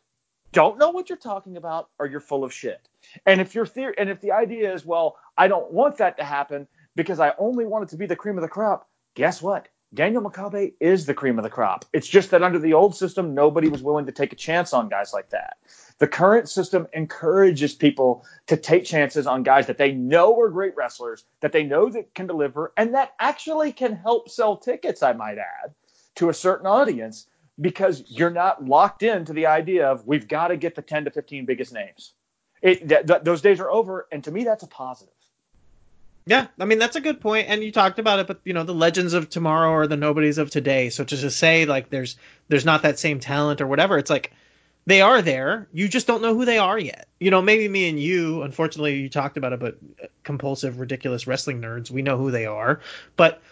[0.52, 2.88] don't know what you're talking about or you're full of shit.
[3.26, 6.24] And if your theory and if the idea is, well, I don't want that to
[6.24, 9.68] happen because I only want it to be the cream of the crop, guess what?
[9.94, 11.84] Daniel Makabe is the cream of the crop.
[11.92, 14.88] It's just that under the old system, nobody was willing to take a chance on
[14.88, 15.58] guys like that.
[15.98, 20.74] The current system encourages people to take chances on guys that they know are great
[20.76, 25.12] wrestlers, that they know that can deliver, and that actually can help sell tickets, I
[25.12, 25.74] might add,
[26.14, 27.26] to a certain audience
[27.60, 31.10] because you're not locked into the idea of we've got to get the 10 to
[31.10, 32.12] 15 biggest names.
[32.60, 35.14] It, th- th- those days are over, and to me, that's a positive.
[36.24, 38.62] Yeah, I mean that's a good point, and you talked about it, but you know
[38.62, 40.90] the legends of tomorrow are the nobodies of today.
[40.90, 42.16] So to just say like there's
[42.48, 44.32] there's not that same talent or whatever, it's like
[44.86, 45.68] they are there.
[45.72, 47.08] You just don't know who they are yet.
[47.18, 51.26] You know, maybe me and you, unfortunately, you talked about it, but uh, compulsive, ridiculous
[51.26, 52.80] wrestling nerds, we know who they are,
[53.16, 53.42] but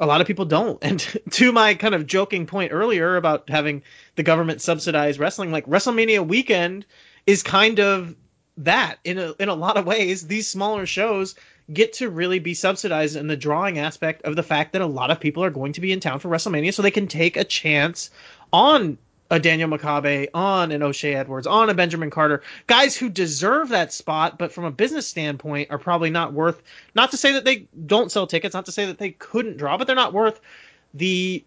[0.00, 0.78] a lot of people don't.
[0.82, 1.00] And
[1.32, 3.82] to my kind of joking point earlier about having
[4.16, 6.86] the government subsidize wrestling, like WrestleMania weekend
[7.26, 8.14] is kind of
[8.58, 10.26] that in a in a lot of ways.
[10.26, 11.34] These smaller shows
[11.72, 15.10] get to really be subsidized in the drawing aspect of the fact that a lot
[15.10, 17.44] of people are going to be in town for WrestleMania, so they can take a
[17.44, 18.10] chance
[18.52, 18.98] on
[19.34, 23.92] a Daniel Makabe, on an O'Shea Edwards, on a Benjamin Carter, guys who deserve that
[23.92, 26.62] spot, but from a business standpoint are probably not worth.
[26.94, 29.76] Not to say that they don't sell tickets, not to say that they couldn't draw,
[29.76, 30.40] but they're not worth
[30.94, 31.44] the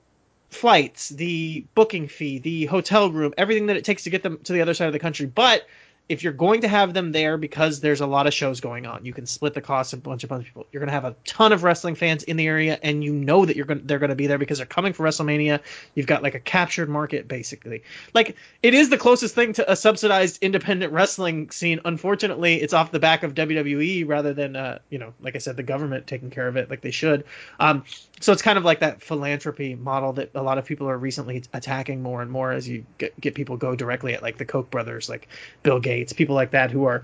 [0.50, 4.54] flights, the booking fee, the hotel room, everything that it takes to get them to
[4.54, 5.26] the other side of the country.
[5.26, 5.66] But
[6.10, 9.06] if you're going to have them there because there's a lot of shows going on,
[9.06, 10.66] you can split the cost of a bunch of other people.
[10.72, 13.46] You're going to have a ton of wrestling fans in the area, and you know
[13.46, 15.60] that you're going they're going to be there because they're coming for WrestleMania.
[15.96, 17.84] You've got like a captured market basically.
[18.14, 21.82] Like it is the closest thing to a subsidized independent wrestling scene.
[21.84, 25.58] Unfortunately, it's off the back of WWE rather than uh, you know, like I said,
[25.58, 27.26] the government taking care of it like they should.
[27.60, 27.84] Um,
[28.20, 31.44] so it's kind of like that philanthropy model that a lot of people are recently
[31.54, 34.72] attacking more and more as you get, get people go directly at like the Koch
[34.72, 35.28] brothers, like
[35.62, 37.04] Bill Gates, people like that who are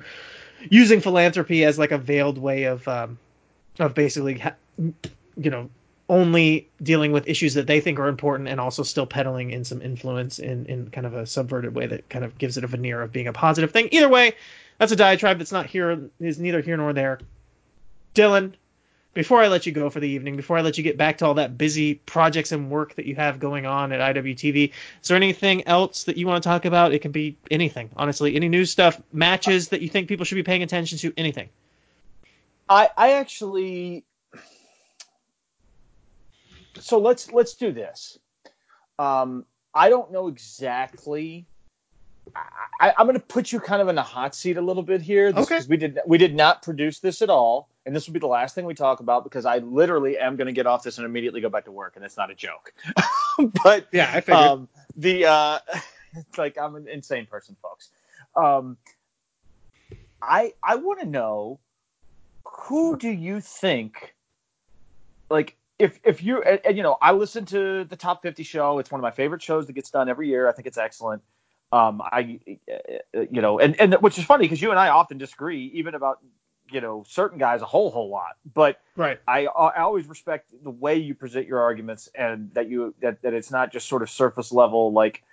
[0.69, 3.17] using philanthropy as like a veiled way of um,
[3.79, 4.41] of basically
[4.77, 5.69] you know
[6.09, 9.81] only dealing with issues that they think are important and also still peddling in some
[9.81, 13.01] influence in in kind of a subverted way that kind of gives it a veneer
[13.01, 13.87] of being a positive thing.
[13.91, 14.33] Either way,
[14.77, 17.19] that's a diatribe that's not here is neither here nor there.
[18.13, 18.53] Dylan,
[19.13, 21.25] before I let you go for the evening, before I let you get back to
[21.25, 24.71] all that busy projects and work that you have going on at IWTV,
[25.01, 26.93] is there anything else that you want to talk about?
[26.93, 28.35] It can be anything, honestly.
[28.35, 31.49] Any news stuff, matches that you think people should be paying attention to, anything.
[32.67, 34.05] I, I actually
[36.79, 38.17] so let's let's do this.
[38.99, 41.45] Um, I don't know exactly.
[42.79, 45.01] I, I'm going to put you kind of in the hot seat a little bit
[45.01, 45.61] here, just Okay.
[45.67, 48.55] we did we did not produce this at all, and this will be the last
[48.55, 51.41] thing we talk about because I literally am going to get off this and immediately
[51.41, 52.73] go back to work, and it's not a joke.
[53.63, 55.59] but Yeah, I um, the uh,
[56.15, 57.89] it's like I'm an insane person, folks.
[58.35, 58.77] Um,
[60.21, 61.59] I I want to know
[62.45, 64.13] who do you think,
[65.29, 68.79] like if if you and, and, you know, I listen to the Top 50 show.
[68.79, 70.47] It's one of my favorite shows that gets done every year.
[70.47, 71.21] I think it's excellent.
[71.73, 72.39] Um, I,
[72.71, 75.95] uh, you know, and and which is funny because you and I often disagree, even
[75.95, 76.19] about
[76.71, 78.37] you know certain guys a whole whole lot.
[78.51, 82.93] But right, I I always respect the way you present your arguments and that you
[83.01, 85.23] that that it's not just sort of surface level like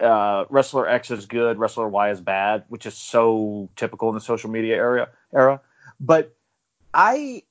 [0.00, 4.20] uh, wrestler X is good, wrestler Y is bad, which is so typical in the
[4.20, 5.60] social media area era.
[6.00, 6.34] But
[6.92, 7.42] I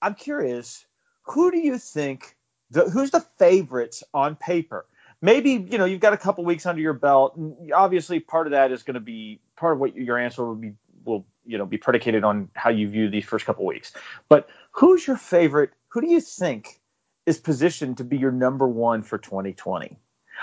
[0.00, 0.84] I'm curious,
[1.22, 2.36] who do you think
[2.70, 4.86] the who's the favorites on paper?
[5.22, 8.52] Maybe you know you've got a couple weeks under your belt, and obviously part of
[8.52, 10.72] that is going to be part of what your answer will be
[11.04, 13.92] will you know be predicated on how you view these first couple weeks.
[14.28, 15.70] But who's your favorite?
[15.88, 16.80] Who do you think
[17.26, 19.98] is positioned to be your number one for 2020?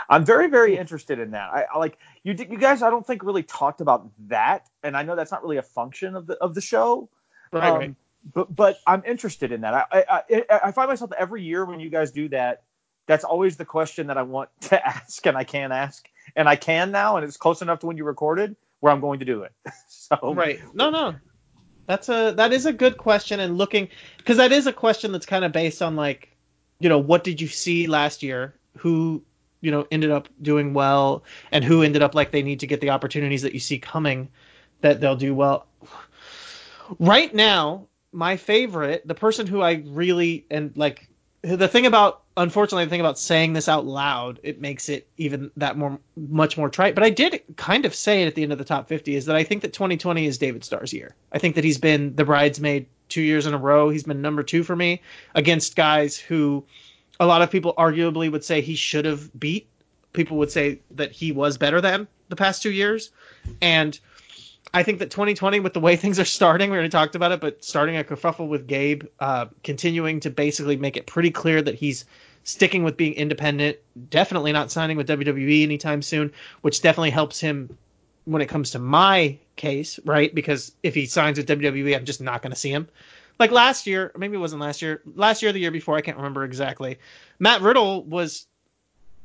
[0.10, 1.50] I'm very, very interested in that.
[1.52, 2.34] I, I, like you.
[2.34, 5.58] You guys, I don't think really talked about that, and I know that's not really
[5.58, 7.10] a function of the of the show.
[7.52, 7.64] Right.
[7.64, 7.96] Um, right.
[8.34, 9.74] But but I'm interested in that.
[9.74, 12.64] I, I I find myself every year when you guys do that.
[13.08, 16.58] That's always the question that I want to ask, and I can't ask, and I
[16.58, 19.44] can now, and it's close enough to when you recorded where I'm going to do
[19.44, 19.52] it.
[19.88, 20.60] so right.
[20.74, 21.16] No, no.
[21.86, 25.26] That's a that is a good question, and looking because that is a question that's
[25.26, 26.36] kind of based on like,
[26.80, 28.56] you know, what did you see last year?
[28.80, 29.24] Who
[29.62, 32.82] you know ended up doing well and who ended up like they need to get
[32.82, 34.30] the opportunities that you see coming
[34.82, 35.68] that they'll do well
[36.99, 41.10] right now my favorite the person who i really and like
[41.41, 45.51] the thing about unfortunately the thing about saying this out loud it makes it even
[45.57, 48.51] that more much more trite but i did kind of say it at the end
[48.51, 51.39] of the top 50 is that i think that 2020 is david starr's year i
[51.39, 54.64] think that he's been the bridesmaid two years in a row he's been number two
[54.64, 55.01] for me
[55.35, 56.64] against guys who
[57.19, 59.68] a lot of people arguably would say he should have beat.
[60.14, 63.11] People would say that he was better than the past two years.
[63.61, 63.97] And
[64.73, 67.41] I think that 2020, with the way things are starting, we already talked about it,
[67.41, 71.76] but starting a kerfuffle with Gabe, uh, continuing to basically make it pretty clear that
[71.76, 72.05] he's
[72.48, 73.78] sticking with being independent,
[74.10, 77.78] definitely not signing with WWE anytime soon, which definitely helps him
[78.26, 80.34] when it comes to my case, right?
[80.34, 82.88] Because if he signs with WWE, I'm just not going to see him
[83.40, 86.18] like last year, maybe it wasn't last year, last year, the year before, I can't
[86.18, 86.99] remember exactly.
[87.40, 88.48] Matt Riddle was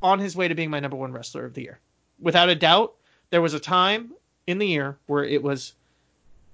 [0.03, 1.79] on his way to being my number one wrestler of the year.
[2.21, 2.95] Without a doubt,
[3.31, 4.13] there was a time
[4.47, 5.73] in the year where it was,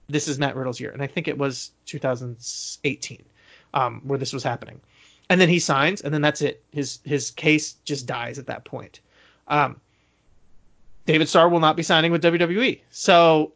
[0.09, 0.91] this is Matt Riddle's year.
[0.91, 3.25] And I think it was 2018
[3.75, 4.81] um, where this was happening.
[5.31, 6.63] And then he signs, and then that's it.
[6.73, 9.01] His his case just dies at that point.
[9.47, 9.81] Um,
[11.05, 12.81] David Starr will not be signing with WWE.
[12.91, 13.53] So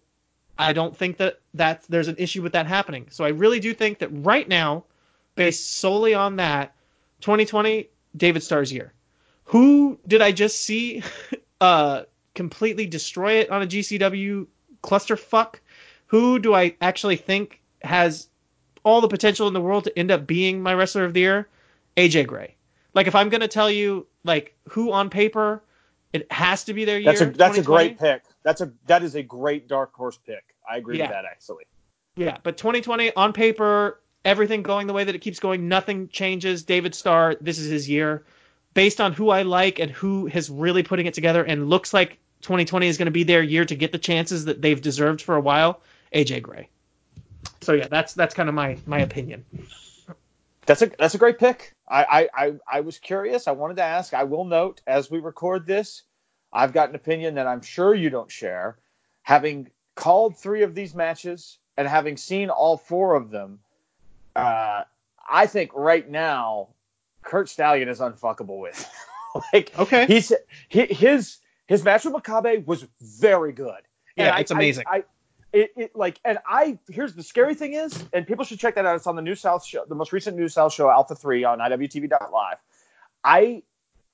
[0.59, 3.09] I don't think that that there's an issue with that happening.
[3.11, 4.85] So I really do think that right now,
[5.35, 6.75] based solely on that,
[7.21, 8.93] 2020 David Starr's year.
[9.45, 11.03] Who did I just see
[11.61, 12.05] uh,
[12.35, 14.47] completely destroy it on a GCW
[14.83, 15.57] clusterfuck?
[16.07, 18.29] Who do I actually think has
[18.85, 21.49] all the potential in the world to end up being my wrestler of the year?
[21.97, 22.57] AJ Gray.
[22.95, 25.63] Like if I'm gonna tell you like who on paper
[26.13, 27.13] it has to be their year.
[27.13, 28.23] That's a that's a great pick.
[28.43, 30.45] That's a that is a great dark horse pick.
[30.71, 31.05] I agree yeah.
[31.05, 31.65] with that actually.
[32.17, 36.65] Yeah, but 2020 on paper, everything going the way that it keeps going, nothing changes.
[36.65, 38.25] David Starr, this is his year.
[38.75, 42.19] Based on who I like and who is really putting it together, and looks like
[42.43, 45.37] 2020 is going to be their year to get the chances that they've deserved for
[45.37, 45.81] a while.
[46.15, 46.69] AJ Gray.
[47.63, 49.45] So yeah, that's that's kind of my my opinion.
[50.67, 51.75] That's a that's a great pick.
[51.93, 53.47] I, I I was curious.
[53.47, 54.15] I wanted to ask.
[54.15, 56.03] I will note as we record this,
[56.53, 58.79] I've got an opinion that I'm sure you don't share.
[59.23, 63.61] Having called three of these matches and having seen all four of them,
[64.35, 64.85] uh,
[65.29, 66.69] I think right now
[67.23, 68.91] Curt Stallion is unfuckable with.
[69.53, 70.33] like, okay, he's
[70.69, 73.81] his his match with Makabe was very good.
[74.17, 74.85] Yeah, it's amazing.
[74.87, 75.05] I, I,
[75.53, 78.87] it, it, like and I here's the scary thing is, and people should check that
[78.87, 78.97] out.
[78.97, 81.59] It's on the New South show, the most recent New South show, Alpha Three on
[81.59, 82.57] IWTV.live.
[83.23, 83.63] I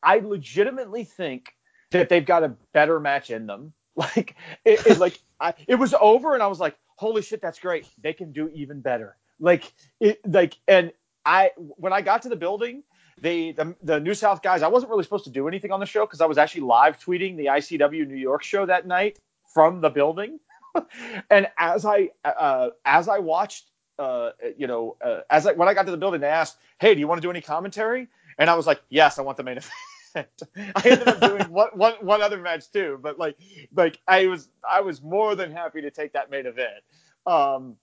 [0.02, 1.54] I legitimately think
[1.90, 3.72] that they've got a better match in them.
[3.98, 7.58] Like it, it like I, it was over, and I was like, holy shit, that's
[7.58, 7.84] great.
[8.00, 9.16] They can do even better.
[9.40, 10.92] Like it, like, and
[11.24, 12.84] I when I got to the building,
[13.20, 15.86] they the, the New South guys, I wasn't really supposed to do anything on the
[15.86, 19.18] show because I was actually live tweeting the ICW New York show that night
[19.52, 20.38] from the building.
[21.30, 25.74] and as I uh, as I watched, uh, you know, uh, as I when I
[25.74, 28.48] got to the building, they asked, "Hey, do you want to do any commentary?" And
[28.48, 29.72] I was like, "Yes, I want the main event."
[30.56, 33.36] I ended up doing one, one, one other match too, but like,
[33.74, 36.82] like I was, I was more than happy to take that main event.
[37.26, 37.76] Um,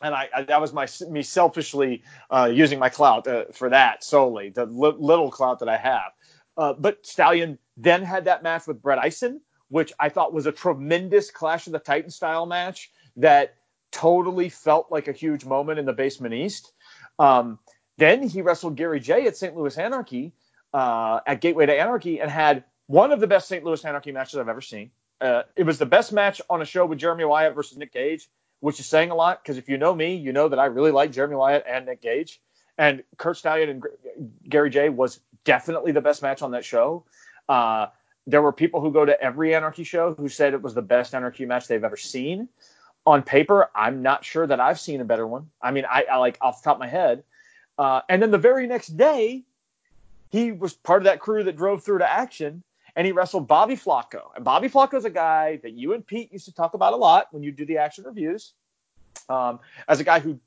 [0.00, 4.04] and I, I, that was my me selfishly uh, using my clout uh, for that
[4.04, 6.12] solely, the li- little clout that I have.
[6.56, 10.52] Uh, but Stallion then had that match with Brett Ison, which I thought was a
[10.52, 13.54] tremendous Clash of the Titan style match that
[13.90, 16.72] totally felt like a huge moment in the Basement East.
[17.18, 17.58] Um,
[17.96, 19.56] Then he wrestled Gary Jay at St.
[19.56, 20.32] Louis Anarchy,
[20.72, 23.64] uh, at Gateway to Anarchy, and had one of the best St.
[23.64, 24.90] Louis Anarchy matches I've ever seen.
[25.20, 28.28] Uh, it was the best match on a show with Jeremy Wyatt versus Nick Gage,
[28.60, 30.92] which is saying a lot because if you know me, you know that I really
[30.92, 32.40] like Jeremy Wyatt and Nick Gage.
[32.76, 33.82] And Curt Stallion and
[34.48, 37.04] Gary Jay was definitely the best match on that show.
[37.48, 37.86] Uh,
[38.28, 41.14] there were people who go to every Anarchy show who said it was the best
[41.14, 42.48] Anarchy match they've ever seen.
[43.06, 45.48] On paper, I'm not sure that I've seen a better one.
[45.62, 47.24] I mean, I, I like off the top of my head.
[47.78, 49.44] Uh, and then the very next day,
[50.28, 52.62] he was part of that crew that drove through to action
[52.94, 54.24] and he wrestled Bobby Flaco.
[54.36, 56.96] And Bobby Flaco is a guy that you and Pete used to talk about a
[56.96, 58.52] lot when you do the action reviews.
[59.30, 60.38] Um, as a guy who,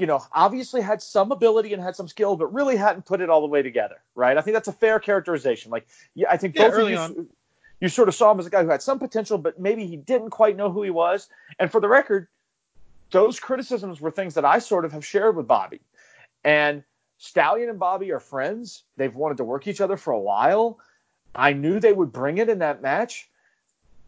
[0.00, 3.30] you know, obviously had some ability and had some skill, but really hadn't put it
[3.30, 4.36] all the way together, right?
[4.36, 5.70] I think that's a fair characterization.
[5.70, 7.28] Like, yeah, I think Yeah, both of you, on.
[7.80, 9.96] you sort of saw him as a guy who had some potential, but maybe he
[9.96, 11.28] didn't quite know who he was.
[11.58, 12.28] And for the record,
[13.10, 15.80] those criticisms were things that I sort of have shared with Bobby.
[16.44, 16.84] And
[17.18, 18.84] Stallion and Bobby are friends.
[18.96, 20.78] They've wanted to work each other for a while.
[21.34, 23.28] I knew they would bring it in that match.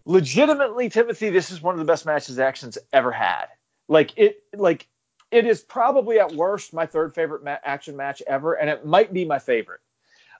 [0.04, 3.46] Legitimately, Timothy, this is one of the best matches Action's ever had.
[3.86, 4.86] Like it, like
[5.32, 9.12] it is probably at worst my third favorite ma- action match ever, and it might
[9.12, 9.80] be my favorite.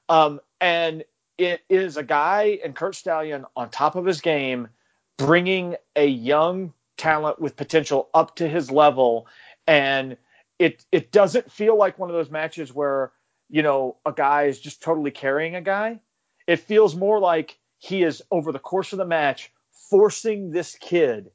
[0.09, 1.03] Um, and
[1.39, 4.69] it is a guy and Curt Stallion on top of his game,
[5.17, 9.27] bringing a young talent with potential up to his level,
[9.67, 10.19] and
[10.59, 13.13] it it doesn't feel like one of those matches where
[13.49, 16.01] you know a guy is just totally carrying a guy.
[16.47, 21.31] It feels more like he is over the course of the match forcing this kid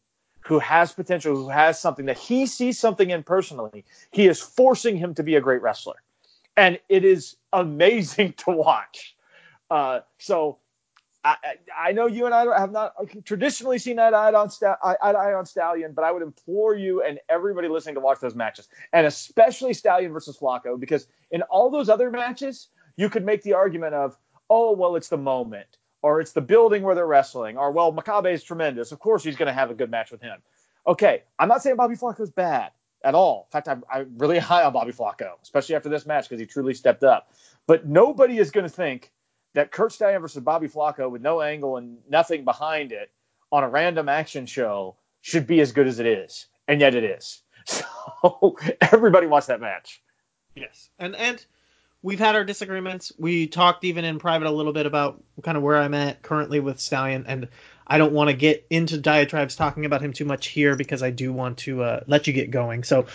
[0.47, 3.83] who has potential, who has something that he sees something in personally.
[4.11, 6.01] He is forcing him to be a great wrestler,
[6.55, 9.15] and it is amazing to watch.
[9.69, 10.59] Uh, so
[11.25, 11.35] I,
[11.77, 12.93] I know you and I have not
[13.25, 17.19] traditionally seen that eye on, Sta- eye on Stallion, but I would implore you and
[17.27, 21.89] everybody listening to watch those matches, and especially Stallion versus Flaco, because in all those
[21.89, 24.17] other matches, you could make the argument of,
[24.49, 25.67] oh, well, it's the moment,
[26.07, 28.93] or it's the building where they're wrestling, or well, Makabe is tremendous.
[28.93, 30.37] Of course, he's going to have a good match with him.
[30.87, 32.71] Okay, I'm not saying Bobby Flaco is bad
[33.03, 33.45] at all.
[33.49, 36.45] In fact, I'm, I'm really high on Bobby Flaco, especially after this match because he
[36.45, 37.33] truly stepped up.
[37.67, 39.11] But nobody is going to think
[39.53, 43.11] that Curt Stallion versus Bobby Flaco with no angle and nothing behind it
[43.51, 47.03] on a random action show should be as good as it is, and yet it
[47.03, 47.41] is.
[48.21, 50.01] So everybody watch that match.
[50.55, 51.45] Yes, and and
[52.01, 53.11] we've had our disagreements.
[53.17, 56.59] We talked even in private a little bit about kind of where I'm at currently
[56.59, 57.47] with Stallion, and
[57.85, 61.11] I don't want to get into diatribes talking about him too much here because I
[61.11, 62.83] do want to uh, let you get going.
[62.83, 63.07] So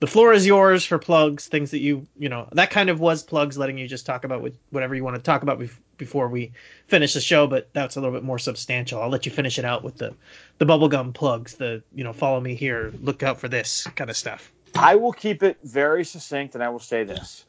[0.00, 3.22] the floor is yours for plugs, things that you you know that kind of was
[3.22, 5.60] plugs, letting you just talk about with whatever you want to talk about
[5.96, 6.52] before we
[6.88, 7.46] finish the show.
[7.46, 9.00] But that's a little bit more substantial.
[9.00, 10.14] I'll let you finish it out with the
[10.58, 14.16] the bubblegum plugs, the you know follow me here, look out for this kind of
[14.16, 14.52] stuff.
[14.74, 17.46] I will keep it very succinct, and I will say this: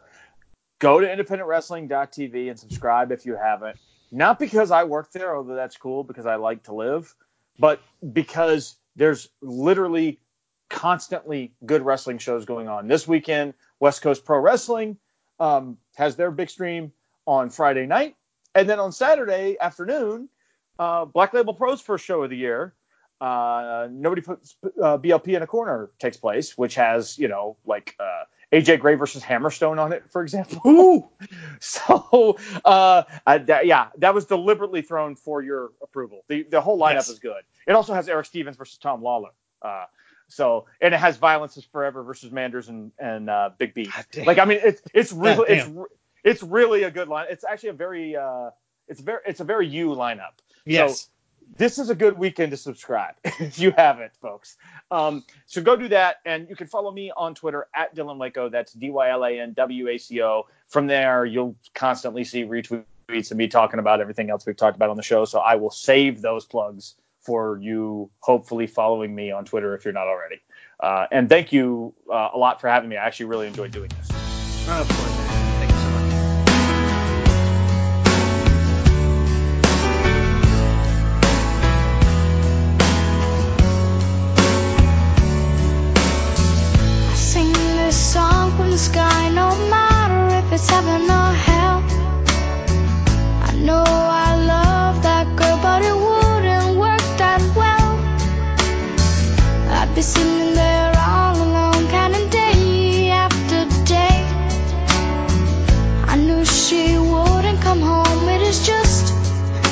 [0.79, 3.77] go to independentwrestling.tv and subscribe if you haven't.
[4.11, 7.13] Not because I work there, although that's cool because I like to live,
[7.59, 7.81] but
[8.13, 10.19] because there's literally
[10.69, 12.87] constantly good wrestling shows going on.
[12.87, 14.97] This weekend, West Coast Pro Wrestling
[15.39, 16.93] um, has their big stream
[17.25, 18.15] on Friday night,
[18.55, 20.29] and then on Saturday afternoon,
[20.79, 22.73] uh, Black Label Pro's first show of the year.
[23.19, 27.95] Uh, nobody puts uh, BLP in a corner takes place, which has you know like
[27.99, 30.61] uh, AJ Gray versus Hammerstone on it, for example.
[30.65, 31.09] Ooh,
[31.59, 36.23] So, uh, I, that, yeah, that was deliberately thrown for your approval.
[36.29, 37.09] The the whole lineup Yes.
[37.09, 37.43] is good.
[37.67, 39.31] It also has Erick Stevens versus Tom Lawlor.
[39.61, 39.85] Uh,
[40.29, 43.85] so, and it has Violence is Forever versus Manders and and uh, Big B.
[44.13, 44.25] God.
[44.25, 45.69] Like, I mean, it's it's really God it's
[46.23, 47.27] it's really a good line.
[47.29, 48.51] It's actually a very uh,
[48.87, 50.33] it's very it's a very you lineup.
[50.65, 51.09] yes.
[51.55, 54.57] This is a good weekend to subscribe if you haven't, folks.
[54.91, 58.49] Um, so go do that, and you can follow me on Twitter at Dylan Waco.
[58.49, 60.47] That's D Y L A N W A C O.
[60.67, 64.89] From there, you'll constantly see retweets of me talking about everything else we've talked about
[64.89, 65.25] on the show.
[65.25, 69.93] So I will save those plugs for you, hopefully following me on Twitter if you're
[69.93, 70.41] not already.
[70.79, 72.97] Uh, and thank you uh, a lot for having me.
[72.97, 75.26] I actually really enjoyed doing this.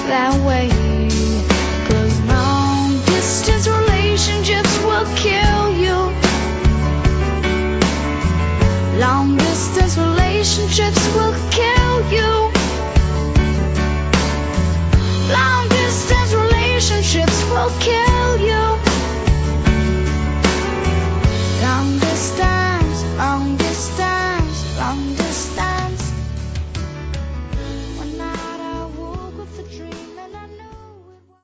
[0.08, 0.70] that way.
[1.90, 5.98] Cause long distance relationships will kill you.
[9.00, 12.32] Long distance relationships will kill you.
[15.34, 18.05] Long distance relationships will kill